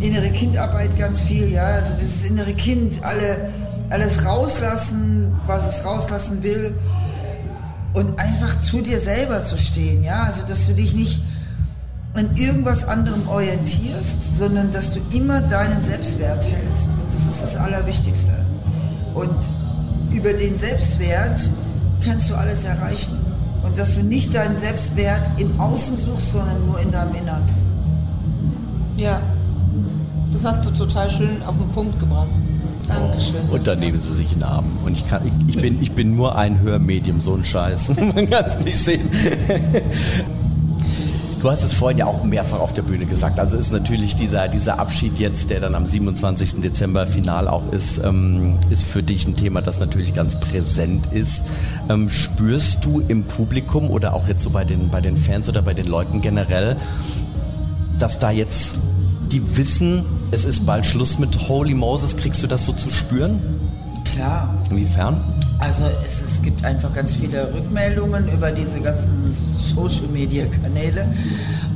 innere 0.00 0.30
Kindarbeit 0.30 0.96
ganz 0.96 1.22
viel, 1.22 1.50
ja. 1.50 1.64
Also 1.64 1.94
dieses 2.00 2.28
innere 2.28 2.54
Kind, 2.54 3.02
alle, 3.02 3.50
alles 3.90 4.24
rauslassen, 4.24 5.34
was 5.46 5.68
es 5.68 5.84
rauslassen 5.84 6.42
will. 6.42 6.76
Und 7.94 8.20
einfach 8.20 8.60
zu 8.60 8.80
dir 8.80 9.00
selber 9.00 9.42
zu 9.42 9.56
stehen, 9.56 10.04
ja. 10.04 10.22
Also 10.22 10.42
dass 10.46 10.66
du 10.66 10.74
dich 10.74 10.94
nicht 10.94 11.20
an 12.14 12.30
irgendwas 12.36 12.86
anderem 12.86 13.28
orientierst, 13.28 14.38
sondern 14.38 14.70
dass 14.70 14.92
du 14.92 15.00
immer 15.12 15.40
deinen 15.40 15.82
Selbstwert 15.82 16.46
hältst. 16.46 16.86
Und 16.86 17.12
das 17.12 17.22
ist 17.22 17.42
das 17.42 17.56
Allerwichtigste. 17.56 18.32
Und 19.14 19.36
über 20.12 20.32
den 20.32 20.56
Selbstwert 20.56 21.40
kannst 22.04 22.30
du 22.30 22.36
alles 22.36 22.64
erreichen. 22.64 23.23
Und 23.64 23.78
dass 23.78 23.94
du 23.94 24.02
nicht 24.02 24.34
deinen 24.34 24.56
Selbstwert 24.56 25.22
im 25.38 25.58
Außen 25.58 25.96
suchst, 25.96 26.32
sondern 26.32 26.66
nur 26.66 26.78
in 26.80 26.90
deinem 26.90 27.14
Innern. 27.14 27.42
Ja. 28.96 29.20
Das 30.32 30.42
Das 30.42 30.56
hast 30.56 30.66
du 30.66 30.70
total 30.70 31.10
schön 31.10 31.42
auf 31.46 31.56
den 31.56 31.68
Punkt 31.70 31.98
gebracht. 31.98 32.28
Dankeschön. 32.88 33.40
Und 33.50 33.66
dann 33.66 33.78
nehmen 33.78 33.98
sie 33.98 34.12
sich 34.12 34.32
in 34.32 34.40
den 34.40 34.48
Arm. 34.48 34.66
Und 34.84 34.92
ich, 34.92 35.04
kann, 35.04 35.22
ich, 35.26 35.56
ich, 35.56 35.62
bin, 35.62 35.80
ich 35.82 35.92
bin 35.92 36.14
nur 36.16 36.36
ein 36.36 36.60
Hörmedium, 36.60 37.20
so 37.20 37.34
ein 37.34 37.44
Scheiß. 37.44 37.88
Man 38.14 38.28
kann 38.28 38.44
es 38.44 38.58
nicht 38.60 38.78
sehen. 38.78 39.08
Du 41.44 41.50
hast 41.50 41.62
es 41.62 41.74
vorhin 41.74 41.98
ja 41.98 42.06
auch 42.06 42.24
mehrfach 42.24 42.58
auf 42.58 42.72
der 42.72 42.80
Bühne 42.80 43.04
gesagt. 43.04 43.38
Also 43.38 43.58
ist 43.58 43.70
natürlich 43.70 44.16
dieser, 44.16 44.48
dieser 44.48 44.78
Abschied 44.78 45.18
jetzt, 45.18 45.50
der 45.50 45.60
dann 45.60 45.74
am 45.74 45.84
27. 45.84 46.62
Dezember 46.62 47.06
final 47.06 47.48
auch 47.48 47.70
ist, 47.70 48.02
ähm, 48.02 48.56
ist 48.70 48.86
für 48.86 49.02
dich 49.02 49.26
ein 49.26 49.36
Thema, 49.36 49.60
das 49.60 49.78
natürlich 49.78 50.14
ganz 50.14 50.40
präsent 50.40 51.06
ist. 51.12 51.44
Ähm, 51.90 52.08
spürst 52.08 52.86
du 52.86 53.02
im 53.08 53.24
Publikum 53.24 53.90
oder 53.90 54.14
auch 54.14 54.26
jetzt 54.26 54.42
so 54.42 54.48
bei 54.48 54.64
den, 54.64 54.88
bei 54.88 55.02
den 55.02 55.18
Fans 55.18 55.46
oder 55.46 55.60
bei 55.60 55.74
den 55.74 55.86
Leuten 55.86 56.22
generell, 56.22 56.78
dass 57.98 58.18
da 58.18 58.30
jetzt 58.30 58.78
die 59.30 59.58
wissen, 59.58 60.06
es 60.30 60.46
ist 60.46 60.64
bald 60.64 60.86
Schluss 60.86 61.18
mit 61.18 61.50
Holy 61.50 61.74
Moses? 61.74 62.16
Kriegst 62.16 62.42
du 62.42 62.46
das 62.46 62.64
so 62.64 62.72
zu 62.72 62.88
spüren? 62.88 63.42
Klar. 64.14 64.48
Inwiefern? 64.70 65.20
Also 65.58 65.84
es, 66.06 66.22
es 66.22 66.42
gibt 66.42 66.64
einfach 66.64 66.94
ganz 66.94 67.14
viele 67.14 67.52
Rückmeldungen 67.52 68.28
über 68.28 68.52
diese 68.52 68.80
ganzen 68.80 69.34
Social 69.58 70.06
Media 70.12 70.46
Kanäle. 70.46 71.06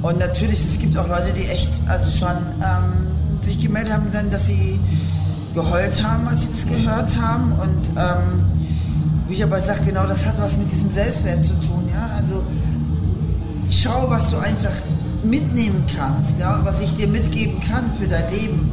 Und 0.02 0.18
natürlich, 0.18 0.64
es 0.64 0.78
gibt 0.78 0.96
auch 0.96 1.08
Leute, 1.08 1.32
die 1.36 1.46
echt 1.48 1.70
also 1.88 2.10
schon 2.10 2.36
ähm, 2.62 3.08
sich 3.40 3.60
gemeldet 3.60 3.92
haben, 3.92 4.06
dann, 4.12 4.30
dass 4.30 4.46
sie 4.46 4.78
geheult 5.54 6.02
haben, 6.04 6.28
als 6.28 6.42
sie 6.42 6.48
das 6.52 6.66
gehört 6.66 7.16
haben. 7.16 7.52
Und 7.52 7.88
ähm, 7.96 8.44
wie 9.26 9.34
ich 9.34 9.42
aber 9.42 9.60
sage, 9.60 9.80
genau 9.86 10.06
das 10.06 10.24
hat 10.24 10.40
was 10.40 10.56
mit 10.56 10.70
diesem 10.70 10.90
Selbstwert 10.90 11.44
zu 11.44 11.54
tun. 11.54 11.88
Ja? 11.92 12.08
Also 12.16 12.44
schau, 13.70 14.08
was 14.08 14.30
du 14.30 14.38
einfach 14.38 14.72
mitnehmen 15.24 15.84
kannst, 15.96 16.38
ja, 16.38 16.60
was 16.62 16.80
ich 16.80 16.94
dir 16.94 17.08
mitgeben 17.08 17.60
kann 17.68 17.90
für 17.98 18.06
dein 18.06 18.30
Leben. 18.30 18.70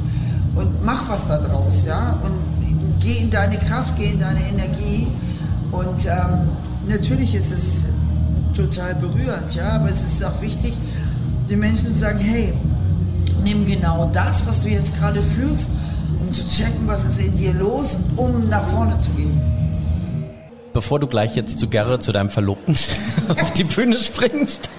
Und 0.56 0.86
mach 0.86 1.10
was 1.10 1.28
da 1.28 1.39
draus, 1.39 1.84
ja. 1.86 2.17
Und 2.23 2.45
geh 3.06 3.20
in 3.20 3.30
deine 3.30 3.58
Kraft, 3.58 3.94
geh 3.98 4.12
in 4.12 4.20
deine 4.20 4.41
Energie. 4.48 5.08
Und 5.72 6.06
ähm, 6.06 6.50
natürlich 6.88 7.36
ist 7.36 7.52
es 7.52 7.86
total 8.56 8.96
berührend, 8.96 9.54
ja, 9.54 9.74
aber 9.74 9.89
es 9.89 10.02
ist 10.02 10.24
auch 10.24 10.41
wichtig, 10.41 10.74
den 11.50 11.60
Menschen 11.60 11.94
zu 11.94 12.00
sagen, 12.00 12.20
hey, 12.20 12.54
nimm 13.44 13.65
genau 13.65 14.10
das, 14.12 14.46
was 14.48 14.63
du 14.63 14.70
jetzt 14.70 14.96
gerade 14.98 15.22
fühlst, 15.22 15.70
um 16.20 16.32
zu 16.32 16.48
checken, 16.48 16.88
was 16.88 17.04
ist 17.04 17.20
in 17.20 17.36
dir 17.36 17.54
los, 17.54 17.98
um 18.15 18.50
nach 18.50 18.68
vorne 18.70 18.98
zu 19.00 19.10
gehen. 19.12 19.39
Bevor 20.74 21.00
du 21.00 21.08
gleich 21.08 21.36
jetzt 21.36 21.60
zu 21.60 21.70
Gerre, 21.70 22.00
zu 22.00 22.12
deinem 22.12 22.30
Verlobten, 22.30 22.76
auf 23.30 23.52
die 23.54 23.63
Bühne 23.63 24.00
springst, 24.00 24.70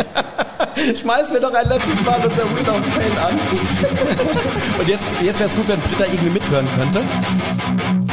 schmeiß 1.00 1.32
mir 1.32 1.40
doch 1.40 1.54
ein 1.54 1.68
letztes 1.68 2.02
Mal 2.04 2.26
unser 2.26 2.44
Wheel 2.54 2.68
of 2.68 2.84
Fame 2.92 3.18
an. 3.18 3.40
Und 4.80 4.88
jetzt, 4.88 5.06
jetzt 5.22 5.38
wäre 5.38 5.48
es 5.48 5.56
gut, 5.56 5.68
wenn 5.68 5.80
Britta 5.80 6.04
irgendwie 6.06 6.30
mithören 6.30 6.68
könnte. 6.74 8.05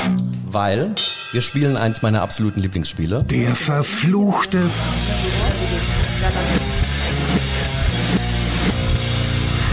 Weil 0.53 0.93
wir 1.31 1.41
spielen 1.41 1.77
eins 1.77 2.03
meiner 2.03 2.21
absoluten 2.21 2.59
Lieblingsspiele. 2.59 3.23
Der 3.23 3.55
verfluchte 3.55 4.61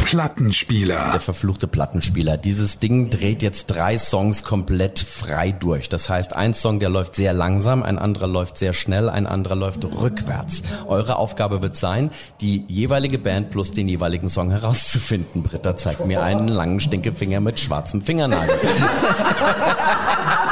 Plattenspieler. 0.07 1.11
Der 1.13 1.21
verfluchte 1.21 1.69
Plattenspieler. 1.69 2.37
Dieses 2.37 2.79
Ding 2.79 3.11
dreht 3.11 3.43
jetzt 3.43 3.67
drei 3.67 3.99
Songs 3.99 4.43
komplett 4.43 4.99
frei 4.99 5.53
durch. 5.53 5.89
Das 5.89 6.09
heißt, 6.09 6.35
ein 6.35 6.55
Song, 6.55 6.81
der 6.81 6.89
läuft 6.89 7.15
sehr 7.15 7.33
langsam, 7.33 7.85
ein 7.85 7.99
anderer 7.99 8.27
läuft 8.27 8.57
sehr 8.57 8.73
schnell, 8.73 9.09
ein 9.09 9.27
anderer 9.27 9.55
läuft 9.55 9.85
rückwärts. 9.85 10.63
Eure 10.89 11.15
Aufgabe 11.17 11.63
wird 11.63 11.77
sein, 11.77 12.11
die 12.41 12.65
jeweilige 12.67 13.19
Band 13.19 13.51
plus 13.51 13.73
den 13.73 13.87
jeweiligen 13.87 14.29
Song 14.29 14.51
herauszufinden. 14.51 15.45
Britta 15.45 15.77
zeigt 15.77 16.07
mir 16.07 16.23
einen 16.23 16.49
langen 16.49 16.81
Stinkefinger 16.81 17.39
mit 17.39 17.61
schwarzem 17.61 18.03
Fingernagel. 18.03 18.59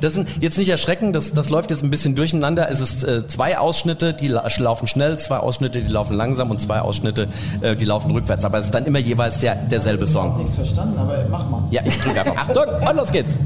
Das 0.00 0.14
sind 0.14 0.28
jetzt 0.40 0.58
nicht 0.58 0.68
erschrecken, 0.68 1.12
das, 1.12 1.32
das 1.32 1.48
läuft 1.48 1.70
jetzt 1.70 1.82
ein 1.84 1.90
bisschen 1.90 2.14
durcheinander. 2.14 2.68
Es 2.70 2.80
ist 2.80 3.04
äh, 3.04 3.26
zwei 3.26 3.58
Ausschnitte, 3.58 4.12
die 4.12 4.28
la 4.28 4.44
laufen 4.58 4.86
schnell, 4.86 5.18
zwei 5.18 5.38
Ausschnitte, 5.38 5.80
die 5.80 5.88
laufen 5.88 6.16
langsam 6.16 6.50
und 6.50 6.60
zwei 6.60 6.80
Ausschnitte, 6.80 7.28
äh, 7.60 7.76
die 7.76 7.84
laufen 7.84 8.10
rückwärts. 8.10 8.44
Aber 8.44 8.58
es 8.58 8.66
ist 8.66 8.74
dann 8.74 8.84
immer 8.84 8.98
jeweils 8.98 9.38
der, 9.38 9.54
derselbe 9.54 10.04
Ich 10.04 10.14
habe 10.16 10.28
Song. 10.30 10.36
nichts 10.38 10.56
verstanden, 10.56 10.98
aber 10.98 11.24
mach 11.30 11.48
mal. 11.48 11.62
Ja, 11.70 11.82
ich 11.84 11.98
drücke 12.00 12.20
einfach. 12.20 12.36
Achtung, 12.36 12.64
und 12.88 12.96
los 12.96 13.12
geht's. 13.12 13.38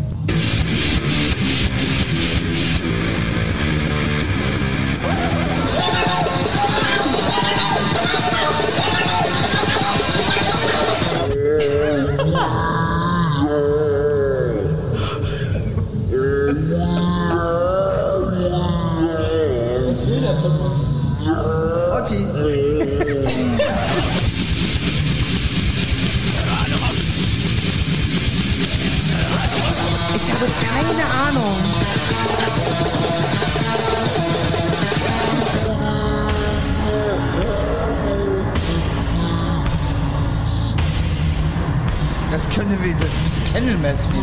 Candlemass 43.52 44.08
mäßig. 44.08 44.22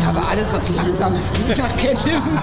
Ja, 0.00 0.08
aber 0.10 0.28
alles, 0.28 0.52
was 0.52 0.68
langsam 0.70 1.14
ist, 1.14 1.34
klingt 1.34 1.58
nach 1.58 1.76
Candlemass. 1.76 2.42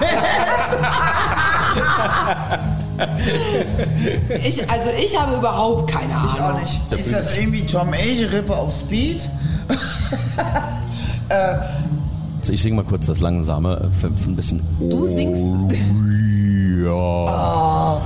ich, 4.44 4.70
also 4.70 4.90
ich 5.04 5.20
habe 5.20 5.36
überhaupt 5.36 5.90
keine 5.90 6.14
Ahnung. 6.14 6.30
Ich 6.34 6.40
auch 6.40 6.60
nicht. 6.60 6.80
Ist 7.00 7.12
das 7.12 7.36
irgendwie 7.38 7.66
Tom 7.66 7.88
Age 7.92 8.32
Ripper 8.32 8.56
auf 8.58 8.74
Speed? 8.74 9.28
Also 12.44 12.52
ich 12.52 12.62
singe 12.62 12.76
mal 12.76 12.84
kurz 12.84 13.06
das 13.06 13.20
langsame, 13.20 13.90
äh, 14.02 14.06
ein 14.06 14.36
bisschen. 14.36 14.62
Du 14.78 15.06
singst. 15.06 15.42
Ja. 16.84 16.90
Oh, 16.92 18.00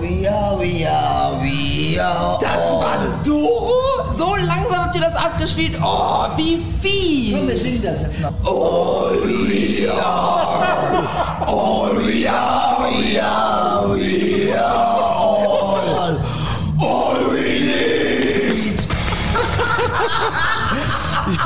we 0.00 0.26
are, 0.28 0.58
we 0.58 0.86
are, 0.86 1.40
we 1.42 1.98
are. 2.00 2.38
Das 2.40 2.72
war 2.74 2.98
Doro? 3.24 4.12
So 4.12 4.36
langsam 4.36 4.84
habt 4.84 4.94
ihr 4.94 5.00
das 5.02 5.14
abgespielt. 5.14 5.76
Oh, 5.82 6.26
wie 6.36 6.56
Komm, 6.56 6.74
viel. 6.80 7.48
wir 7.48 7.58
singen 7.58 7.82
das 7.82 8.02
jetzt 8.02 8.20
mal. 8.20 8.32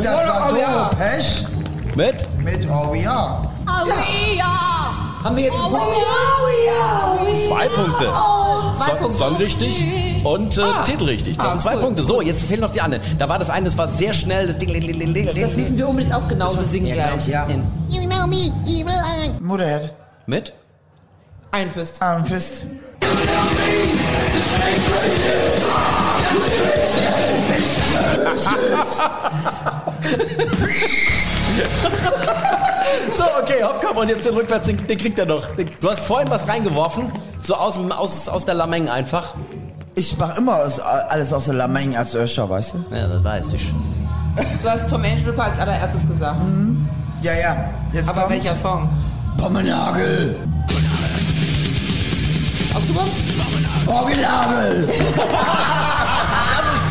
Das 0.03 0.15
war 0.15 0.51
Oh, 0.53 0.59
ja. 0.59 0.79
Doro 0.81 0.91
Pesch 0.91 1.45
Mit? 1.95 2.27
mit 2.39 2.67
Oh, 2.71 2.93
we 2.93 3.07
are. 3.07 3.43
Haben 5.25 5.37
wir 5.37 5.45
jetzt 5.45 5.55
einen 5.55 5.71
Punkt? 5.71 5.87
Zwei 7.49 7.69
Punkte. 7.69 8.13
Zwei 8.77 8.87
Song, 8.87 8.99
Punkte. 8.99 9.17
Song 9.17 9.37
richtig 9.37 9.85
und 10.25 10.59
äh, 10.59 10.63
Ah. 10.63 10.83
Titel 10.85 11.05
richtig. 11.05 11.37
Das 11.37 11.47
Ah, 11.47 11.51
sind 11.51 11.63
zwei 11.63 11.75
cool. 11.75 11.81
Punkte. 11.83 12.03
So, 12.03 12.21
jetzt 12.23 12.45
fehlen 12.45 12.61
noch 12.61 12.71
die 12.71 12.81
anderen. 12.81 13.03
Da 13.19 13.29
war 13.29 13.39
das 13.39 13.51
eine, 13.51 13.65
das 13.65 13.77
war 13.77 13.89
sehr 13.89 14.13
schnell. 14.13 14.47
Das 14.47 14.59
Ding. 14.59 14.69
Das 15.41 15.57
müssen 15.57 15.77
wir 15.79 15.89
unbedingt 15.89 16.15
auch 16.15 16.27
genauso 16.29 16.63
singen 16.63 16.93
gleich. 16.93 17.27
Ja. 17.29 17.47
You 17.89 18.07
know 18.09 18.27
me, 18.27 18.53
evil 18.67 18.89
eye. 18.89 19.31
Motorhead. 19.41 19.93
Mit? 20.27 20.53
Ein 21.51 21.71
Fist. 21.71 21.99
Iron 22.03 22.25
Fist. 22.25 22.63
So, 33.17 33.25
okay, 33.43 33.63
hopp, 33.63 33.83
komm, 33.85 33.97
und 33.99 34.09
jetzt 34.09 34.25
den 34.27 34.35
Rückwärts, 34.35 34.67
den, 34.67 34.87
den 34.87 34.99
kriegt 34.99 35.19
er 35.19 35.27
noch. 35.27 35.45
Den, 35.57 35.69
du 35.81 35.91
hast 35.91 36.01
vorhin 36.01 36.31
was 36.31 36.47
reingeworfen, 36.47 37.11
so 37.43 37.55
aus, 37.55 37.75
dem- 37.75 37.91
aus, 37.93 38.29
aus 38.29 38.45
der 38.45 38.55
Lameng 38.55 38.89
einfach. 38.89 39.35
Ich 39.95 40.17
mach 40.19 40.37
immer 40.39 40.57
aus, 40.65 40.79
alles 40.79 41.33
aus 41.33 41.47
der 41.47 41.55
Lameng 41.55 41.97
als 41.97 42.15
Öscher, 42.15 42.49
weißt 42.49 42.75
du? 42.75 42.95
Ja, 42.95 43.09
das 43.09 43.25
weiß 43.25 43.53
ich. 43.55 43.73
Du 44.63 44.69
hast 44.71 44.89
Tom 44.89 45.03
Angel 45.03 45.35
als 45.39 45.59
allererstes 45.59 46.07
gesagt. 46.07 46.47
Ja, 47.23 47.33
ja. 47.33 47.57
Jetzt 47.93 48.09
Aber 48.09 48.31
welcher 48.31 48.55
Song? 48.55 48.89
Bommenagel. 49.37 50.37
Ausgebaut? 52.75 53.09
Bommenagel. 53.87 54.89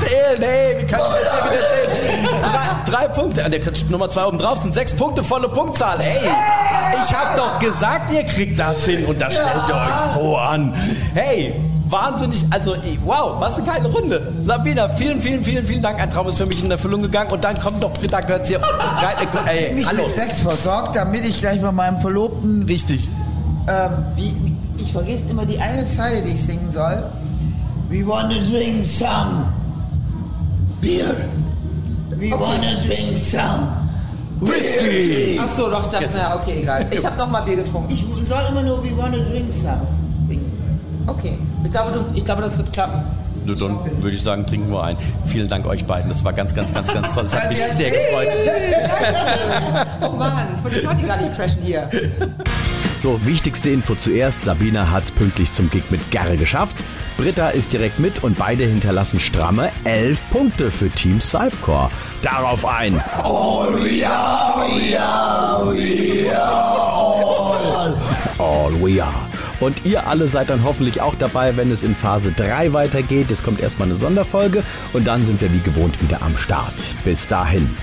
Zählen, 0.08 0.42
hey, 0.42 0.78
wie 0.82 0.86
kann 0.86 1.02
ich 1.02 1.08
das 1.24 1.34
hier 1.34 1.52
wieder 1.52 1.62
stehen? 1.68 2.42
Drei, 2.42 2.92
drei 2.92 3.08
Punkte, 3.10 3.44
an 3.46 3.52
der 3.52 3.62
Nummer 3.90 4.10
zwei 4.10 4.26
oben 4.26 4.38
drauf 4.38 4.60
sind 4.60 4.74
sechs 4.74 4.94
Punkte, 4.94 5.24
volle 5.24 5.50
Punktzahl. 5.50 6.00
Hey, 6.00 6.30
ich 7.04 7.14
hab 7.16 7.36
doch 7.36 7.60
gesagt, 7.60 8.12
ihr 8.14 8.24
kriegt 8.24 8.60
das 8.60 8.86
hin 8.86 9.06
und 9.06 9.20
da 9.20 9.30
stellt 9.30 9.48
ihr 9.68 9.76
euch 9.76 10.14
so 10.14 10.38
an. 10.38 10.74
Hey, 11.14 11.54
wahnsinnig, 11.90 12.46
also 12.52 12.76
wow, 13.04 13.34
was 13.40 13.56
eine 13.56 13.66
geile 13.66 13.90
Runde. 13.90 14.34
Sabina, 14.42 14.88
vielen, 14.90 15.22
vielen, 15.22 15.44
vielen, 15.44 15.66
vielen 15.66 15.82
Dank. 15.82 16.00
Ein 16.00 16.10
Traum 16.10 16.28
ist 16.30 16.38
für 16.38 16.46
mich 16.46 16.64
in 16.64 16.72
Erfüllung 16.72 17.02
gegangen. 17.04 17.32
Und 17.32 17.44
dann 17.44 17.60
kommt 17.60 17.84
doch 17.84 17.92
Britta 17.94 18.22
Götz 18.22 18.48
hier 18.48 18.62
rein. 18.62 19.28
Ey, 19.48 19.74
mich 19.74 19.86
hallo. 19.88 20.06
mit 20.06 20.16
Sex 20.16 20.42
versorgt, 20.42 20.96
damit 20.96 21.26
ich 21.26 21.40
gleich 21.40 21.62
bei 21.62 21.72
meinem 21.72 21.98
Verlobten 22.00 22.64
Richtig. 22.64 23.10
ähm, 23.68 23.92
wie- 24.16 24.36
ich 24.80 24.92
vergesse 24.94 25.28
immer 25.30 25.46
die 25.46 25.60
eine 25.60 25.90
Zeile, 25.90 26.22
die 26.22 26.34
ich 26.34 26.42
singen 26.44 26.72
soll. 26.72 27.04
We 27.90 28.06
wanna 28.08 28.36
drink 28.50 28.86
some 28.86 29.46
beer. 30.82 31.16
We 32.16 32.32
wanna 32.32 32.82
drink 32.86 33.18
some 33.18 33.68
whisky. 34.40 35.40
Ach 35.40 35.50
so, 35.50 35.70
doch, 35.70 35.84
ich 35.84 35.88
dachte, 35.88 36.10
na, 36.16 36.36
okay, 36.36 36.62
egal. 36.62 36.86
Ich 36.92 37.06
habe 37.06 37.18
noch 37.18 37.30
mal 37.30 37.42
Bier 37.42 37.58
getrunken. 37.58 37.94
Ich 37.94 38.04
soll 38.26 38.44
immer 38.50 38.64
nur 38.64 38.84
We 38.84 38.96
wanna 38.98 39.18
drink 39.18 39.52
some 39.52 39.88
singen. 40.20 40.52
Okay, 41.06 41.38
ich 41.64 41.72
glaube, 41.72 41.92
du, 41.92 42.06
ich 42.18 42.26
glaube, 42.26 42.42
das 42.42 42.58
wird 42.58 42.74
klappen. 42.74 43.04
Nur 43.46 43.56
dann 43.56 43.78
würde 44.02 44.16
ich 44.16 44.22
sagen, 44.22 44.46
trinken 44.46 44.72
wir 44.72 44.84
ein. 44.84 44.98
Vielen 45.26 45.48
Dank 45.48 45.66
euch 45.68 45.86
beiden. 45.86 46.10
Das 46.10 46.24
war 46.26 46.34
ganz, 46.34 46.54
ganz, 46.54 46.74
ganz, 46.74 46.94
ganz 46.94 47.14
toll. 47.14 47.24
Das 47.24 47.34
hat 47.34 47.50
mich 47.50 47.60
sehr 47.60 47.90
gefreut. 47.90 48.28
Oh 50.02 50.10
Mann, 50.10 50.48
ich 50.58 50.64
wollte 50.64 50.80
die 50.82 50.86
Party 50.86 51.04
gar 51.04 51.18
nicht 51.18 51.34
crashen 51.34 51.62
hier. 51.62 51.90
So, 53.00 53.20
wichtigste 53.26 53.70
Info 53.70 53.96
zuerst. 53.96 54.44
Sabina 54.44 54.92
hat's 54.92 55.12
pünktlich 55.12 55.54
zum 55.54 55.70
Gig 55.70 55.84
mit 55.92 56.12
Garre 56.12 56.36
geschafft. 56.36 56.84
Britta 57.18 57.50
ist 57.50 57.74
direkt 57.74 58.00
mit 58.00 58.24
und 58.24 58.38
beide 58.38 58.64
hinterlassen 58.64 59.20
stramme 59.20 59.72
11 59.86 60.30
Punkte 60.30 60.70
für 60.70 60.90
Team 60.92 61.20
Cypcore. 61.20 61.90
Darauf 62.22 62.64
ein. 62.64 63.02
All 68.38 68.80
we 68.82 69.04
are. 69.04 69.28
Und 69.60 69.84
ihr 69.84 70.06
alle 70.06 70.28
seid 70.28 70.52
dann 70.52 70.64
hoffentlich 70.64 71.02
auch 71.02 71.16
dabei, 71.16 71.58
wenn 71.58 71.72
es 71.72 71.84
in 71.84 71.96
Phase 71.96 72.32
3 72.32 72.74
weitergeht. 72.74 73.32
Es 73.32 73.42
kommt 73.42 73.60
erstmal 73.60 73.88
eine 73.88 73.96
Sonderfolge 73.96 74.64
und 74.94 75.08
dann 75.08 75.26
sind 75.26 75.42
wir 75.42 75.52
wie 75.52 75.62
gewohnt 75.62 76.00
wieder 76.04 76.22
am 76.22 76.38
Start. 76.38 76.96
Bis 77.04 77.28
dahin. 77.28 77.76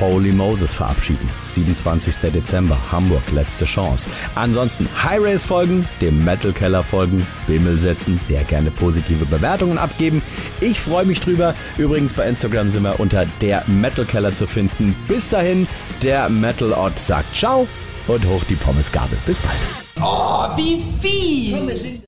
Holy 0.00 0.32
Moses 0.32 0.74
verabschieden. 0.74 1.28
27. 1.48 2.16
Dezember, 2.32 2.76
Hamburg, 2.90 3.22
letzte 3.32 3.64
Chance. 3.64 4.10
Ansonsten 4.34 4.88
High 5.02 5.20
Race 5.20 5.44
folgen, 5.44 5.86
dem 6.00 6.24
Metal 6.24 6.52
Keller 6.52 6.82
folgen, 6.82 7.26
Bimmel 7.46 7.78
setzen, 7.78 8.18
sehr 8.20 8.44
gerne 8.44 8.70
positive 8.70 9.24
Bewertungen 9.26 9.78
abgeben. 9.78 10.22
Ich 10.60 10.80
freue 10.80 11.04
mich 11.04 11.20
drüber. 11.20 11.54
Übrigens 11.78 12.14
bei 12.14 12.28
Instagram 12.28 12.68
sind 12.68 12.84
wir 12.84 13.00
unter 13.00 13.26
der 13.40 13.64
Metal 13.66 14.04
Keller 14.04 14.34
zu 14.34 14.46
finden. 14.46 14.94
Bis 15.08 15.28
dahin, 15.28 15.66
der 16.02 16.28
Metal 16.28 16.72
Ort 16.72 16.98
sagt 16.98 17.36
Ciao 17.36 17.66
und 18.08 18.26
hoch 18.26 18.42
die 18.48 18.56
Pommesgabel. 18.56 19.18
Bis 19.26 19.38
bald. 19.38 19.58
Oh, 20.00 20.46
wie 20.56 20.82
fies! 21.00 22.00